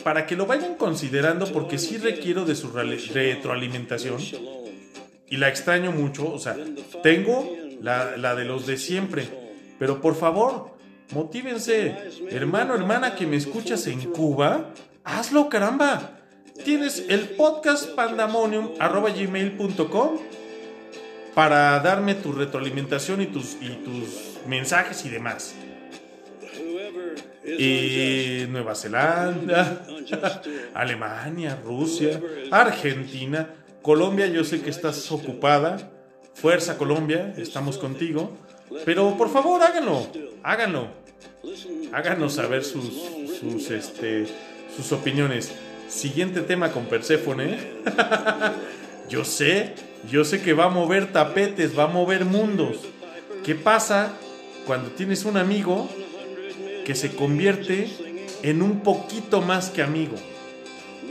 para 0.02 0.26
que 0.26 0.36
lo 0.36 0.46
vayan 0.46 0.76
considerando 0.76 1.46
porque 1.52 1.78
sí 1.78 1.98
requiero 1.98 2.44
de 2.44 2.54
su 2.54 2.70
retroalimentación 2.70 4.18
y 5.28 5.36
la 5.36 5.48
extraño 5.48 5.90
mucho, 5.92 6.32
o 6.32 6.38
sea, 6.38 6.56
tengo 7.02 7.56
la, 7.80 8.16
la 8.16 8.34
de 8.34 8.44
los 8.44 8.66
de 8.66 8.76
siempre, 8.76 9.28
pero 9.78 10.00
por 10.00 10.16
favor, 10.16 10.76
motívense, 11.12 11.94
hermano, 12.30 12.74
hermana 12.74 13.14
que 13.14 13.26
me 13.26 13.36
escuchas 13.36 13.86
en 13.86 14.10
Cuba, 14.10 14.72
hazlo 15.04 15.48
caramba. 15.48 16.16
Tienes 16.64 17.04
el 17.08 17.28
podcast 17.30 17.94
pandemonium.gmail.com 17.94 20.18
para 21.34 21.80
darme 21.80 22.14
tu 22.16 22.32
retroalimentación 22.32 23.22
y 23.22 23.26
tus, 23.26 23.56
y 23.60 23.68
tus 23.84 24.38
mensajes 24.46 25.04
y 25.06 25.08
demás. 25.08 25.54
Y 27.58 28.46
Nueva 28.48 28.74
Zelanda, 28.74 29.86
Alemania, 30.74 31.58
Rusia, 31.64 32.20
Argentina, 32.50 33.48
Colombia, 33.82 34.26
yo 34.26 34.44
sé 34.44 34.60
que 34.60 34.70
estás 34.70 35.10
ocupada. 35.10 35.90
Fuerza 36.34 36.78
Colombia, 36.78 37.34
estamos 37.36 37.76
contigo. 37.76 38.36
Pero 38.84 39.16
por 39.16 39.30
favor, 39.30 39.62
háganlo, 39.62 40.06
háganlo. 40.42 40.88
Háganos 41.92 42.34
saber 42.34 42.64
sus, 42.64 42.92
sus, 43.40 43.70
este, 43.70 44.26
sus 44.74 44.92
opiniones. 44.92 45.52
Siguiente 45.88 46.40
tema 46.42 46.70
con 46.70 46.86
Perséfone. 46.86 47.58
yo 49.08 49.24
sé, 49.24 49.74
yo 50.10 50.24
sé 50.24 50.40
que 50.40 50.52
va 50.52 50.66
a 50.66 50.68
mover 50.68 51.12
tapetes, 51.12 51.76
va 51.76 51.84
a 51.84 51.88
mover 51.88 52.24
mundos. 52.24 52.78
¿Qué 53.44 53.54
pasa 53.54 54.12
cuando 54.66 54.90
tienes 54.90 55.24
un 55.24 55.36
amigo 55.36 55.88
que 56.90 56.96
se 56.96 57.14
convierte 57.14 57.88
en 58.42 58.62
un 58.62 58.80
poquito 58.80 59.40
más 59.40 59.70
que 59.70 59.80
amigo? 59.80 60.16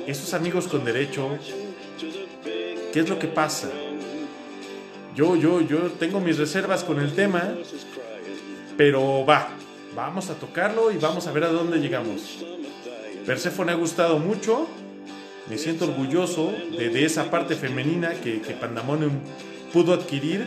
Esos 0.07 0.33
amigos 0.33 0.67
con 0.67 0.83
derecho, 0.83 1.37
¿qué 2.91 2.99
es 2.99 3.07
lo 3.07 3.17
que 3.17 3.29
pasa? 3.29 3.69
Yo, 5.15 5.37
yo, 5.37 5.61
yo 5.61 5.77
tengo 5.97 6.19
mis 6.19 6.37
reservas 6.37 6.83
con 6.83 6.99
el 6.99 7.13
tema, 7.13 7.55
pero 8.75 9.25
va, 9.25 9.51
vamos 9.95 10.29
a 10.29 10.33
tocarlo 10.33 10.91
y 10.91 10.97
vamos 10.97 11.27
a 11.27 11.31
ver 11.31 11.45
a 11.45 11.47
dónde 11.47 11.77
llegamos. 11.77 12.43
Persephone 13.25 13.71
ha 13.71 13.75
gustado 13.75 14.19
mucho, 14.19 14.67
me 15.49 15.57
siento 15.57 15.85
orgulloso 15.85 16.51
de, 16.77 17.05
esa 17.05 17.31
parte 17.31 17.55
femenina 17.55 18.15
que, 18.15 18.41
que 18.41 18.51
Pandemonium 18.51 19.13
pudo 19.71 19.93
adquirir. 19.93 20.45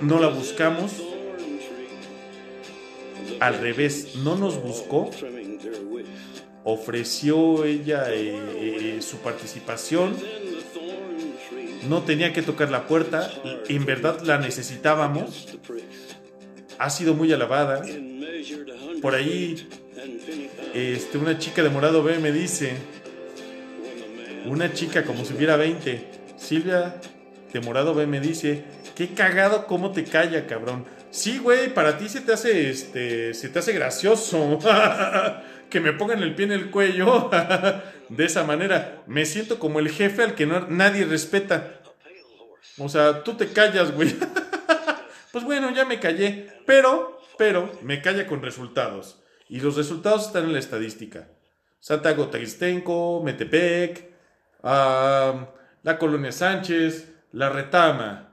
No 0.00 0.18
la 0.18 0.28
buscamos, 0.28 1.11
al 3.40 3.58
revés, 3.58 4.16
no 4.16 4.36
nos 4.36 4.62
buscó, 4.62 5.10
ofreció 6.64 7.64
ella 7.64 8.12
eh, 8.12 8.96
eh, 8.96 9.02
su 9.02 9.18
participación, 9.18 10.16
no 11.88 12.02
tenía 12.02 12.32
que 12.32 12.42
tocar 12.42 12.70
la 12.70 12.86
puerta, 12.86 13.30
en 13.68 13.84
verdad 13.84 14.20
la 14.22 14.38
necesitábamos, 14.38 15.48
ha 16.78 16.90
sido 16.90 17.14
muy 17.14 17.32
alabada. 17.32 17.82
Por 19.00 19.14
ahí, 19.14 19.68
este, 20.74 21.18
una 21.18 21.38
chica 21.38 21.62
de 21.62 21.70
morado 21.70 22.02
B 22.02 22.18
me 22.18 22.30
dice, 22.30 22.74
una 24.46 24.72
chica 24.72 25.04
como 25.04 25.24
si 25.24 25.34
hubiera 25.34 25.56
20, 25.56 26.08
Silvia 26.36 27.00
de 27.52 27.60
morado 27.60 27.94
B 27.94 28.06
me 28.06 28.20
dice, 28.20 28.64
qué 28.94 29.08
cagado 29.08 29.66
cómo 29.66 29.92
te 29.92 30.04
calla, 30.04 30.46
cabrón. 30.46 30.84
Sí, 31.12 31.36
güey, 31.36 31.74
para 31.74 31.98
ti 31.98 32.08
se 32.08 32.22
te 32.22 32.32
hace, 32.32 32.70
este, 32.70 33.34
se 33.34 33.50
te 33.50 33.58
hace 33.58 33.74
gracioso 33.74 34.58
que 35.70 35.78
me 35.78 35.92
pongan 35.92 36.22
el 36.22 36.34
pie 36.34 36.46
en 36.46 36.52
el 36.52 36.70
cuello 36.70 37.28
de 38.08 38.24
esa 38.24 38.44
manera. 38.44 39.02
Me 39.06 39.26
siento 39.26 39.58
como 39.58 39.78
el 39.78 39.90
jefe 39.90 40.22
al 40.22 40.34
que 40.34 40.46
nadie 40.46 41.04
respeta. 41.04 41.82
O 42.78 42.88
sea, 42.88 43.22
tú 43.24 43.34
te 43.34 43.52
callas, 43.52 43.92
güey. 43.92 44.16
pues 45.32 45.44
bueno, 45.44 45.70
ya 45.74 45.84
me 45.84 46.00
callé. 46.00 46.48
Pero, 46.64 47.20
pero, 47.36 47.70
me 47.82 48.00
calla 48.00 48.26
con 48.26 48.40
resultados. 48.40 49.22
Y 49.50 49.60
los 49.60 49.76
resultados 49.76 50.28
están 50.28 50.44
en 50.44 50.54
la 50.54 50.60
estadística. 50.60 51.28
Santiago 51.78 52.28
Tagistenco, 52.28 53.22
Metepec, 53.22 54.12
la 54.62 55.98
Colonia 55.98 56.32
Sánchez, 56.32 57.12
La 57.32 57.50
Retama, 57.50 58.31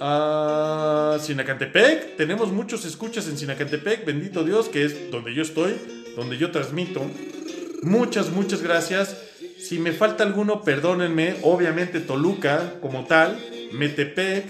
uh, 0.00 1.18
Sinacantepec. 1.18 2.16
Tenemos 2.16 2.52
muchos 2.52 2.84
escuchas 2.84 3.28
en 3.28 3.38
Sinacantepec, 3.38 4.04
bendito 4.04 4.44
Dios, 4.44 4.68
que 4.68 4.84
es 4.84 5.10
donde 5.10 5.34
yo 5.34 5.42
estoy, 5.42 5.74
donde 6.16 6.38
yo 6.38 6.50
transmito. 6.50 7.02
Muchas, 7.82 8.30
muchas 8.30 8.62
gracias. 8.62 9.16
Si 9.58 9.78
me 9.78 9.92
falta 9.92 10.24
alguno, 10.24 10.62
perdónenme. 10.62 11.36
Obviamente 11.42 12.00
Toluca 12.00 12.74
como 12.80 13.04
tal, 13.04 13.38
Metepec 13.72 14.46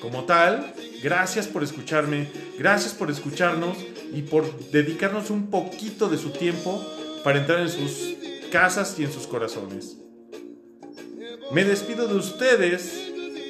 como 0.00 0.24
tal. 0.24 0.74
Gracias 1.02 1.46
por 1.46 1.62
escucharme, 1.62 2.28
gracias 2.58 2.94
por 2.94 3.10
escucharnos 3.10 3.76
y 4.14 4.22
por 4.22 4.70
dedicarnos 4.70 5.28
un 5.28 5.50
poquito 5.50 6.08
de 6.08 6.16
su 6.16 6.30
tiempo 6.30 6.82
para 7.22 7.40
entrar 7.40 7.60
en 7.60 7.68
sus 7.68 8.14
casas 8.50 8.98
y 8.98 9.04
en 9.04 9.12
sus 9.12 9.26
corazones. 9.26 9.98
Me 11.52 11.64
despido 11.64 12.08
de 12.08 12.14
ustedes 12.14 13.03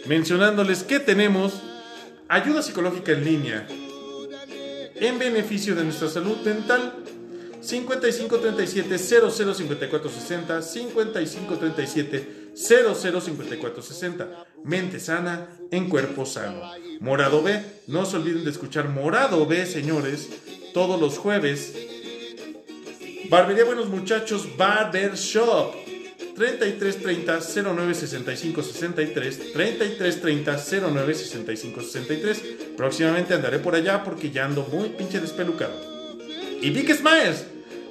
mencionándoles 0.06 0.82
que 0.82 1.00
tenemos 1.00 1.62
ayuda 2.28 2.62
psicológica 2.62 3.12
en 3.12 3.24
línea 3.24 3.66
en 4.96 5.18
beneficio 5.18 5.74
de 5.74 5.84
nuestra 5.84 6.08
salud 6.08 6.36
mental 6.44 6.94
5537 7.60 8.98
005460 8.98 10.62
5537 10.62 12.44
005460 12.54 14.46
Mente 14.64 15.00
sana 15.00 15.48
en 15.70 15.90
cuerpo 15.90 16.24
sano. 16.24 16.62
Morado 17.00 17.42
B, 17.42 17.62
no 17.86 18.06
se 18.06 18.16
olviden 18.16 18.44
de 18.44 18.50
escuchar 18.50 18.88
Morado 18.88 19.44
B, 19.46 19.66
señores, 19.66 20.30
todos 20.72 20.98
los 20.98 21.18
jueves. 21.18 21.74
Barbería 23.28 23.64
Buenos 23.64 23.88
Muchachos 23.88 24.56
Barber 24.56 25.16
Shop 25.16 25.83
3330 26.34 27.40
0965 27.40 28.62
63 28.62 29.52
3330 29.52 30.56
0965 30.56 31.80
63 31.80 32.42
Próximamente 32.76 33.34
andaré 33.34 33.58
por 33.58 33.74
allá 33.74 34.04
porque 34.04 34.30
ya 34.30 34.44
ando 34.44 34.64
muy 34.70 34.90
pinche 34.90 35.18
despelucado. 35.20 35.74
Y 36.60 36.70
Big 36.70 36.92
Smiles, 36.92 37.46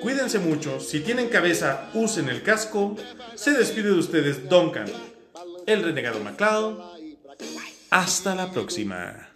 Cuídense 0.00 0.38
mucho, 0.38 0.80
si 0.80 1.00
tienen 1.00 1.28
cabeza, 1.28 1.90
usen 1.94 2.28
el 2.28 2.42
casco. 2.42 2.96
Se 3.34 3.52
despide 3.52 3.88
de 3.88 3.98
ustedes 3.98 4.48
Duncan, 4.48 4.86
el 5.66 5.82
renegado 5.82 6.20
MacLeod. 6.20 6.80
Hasta 7.90 8.34
la 8.34 8.50
próxima. 8.50 9.30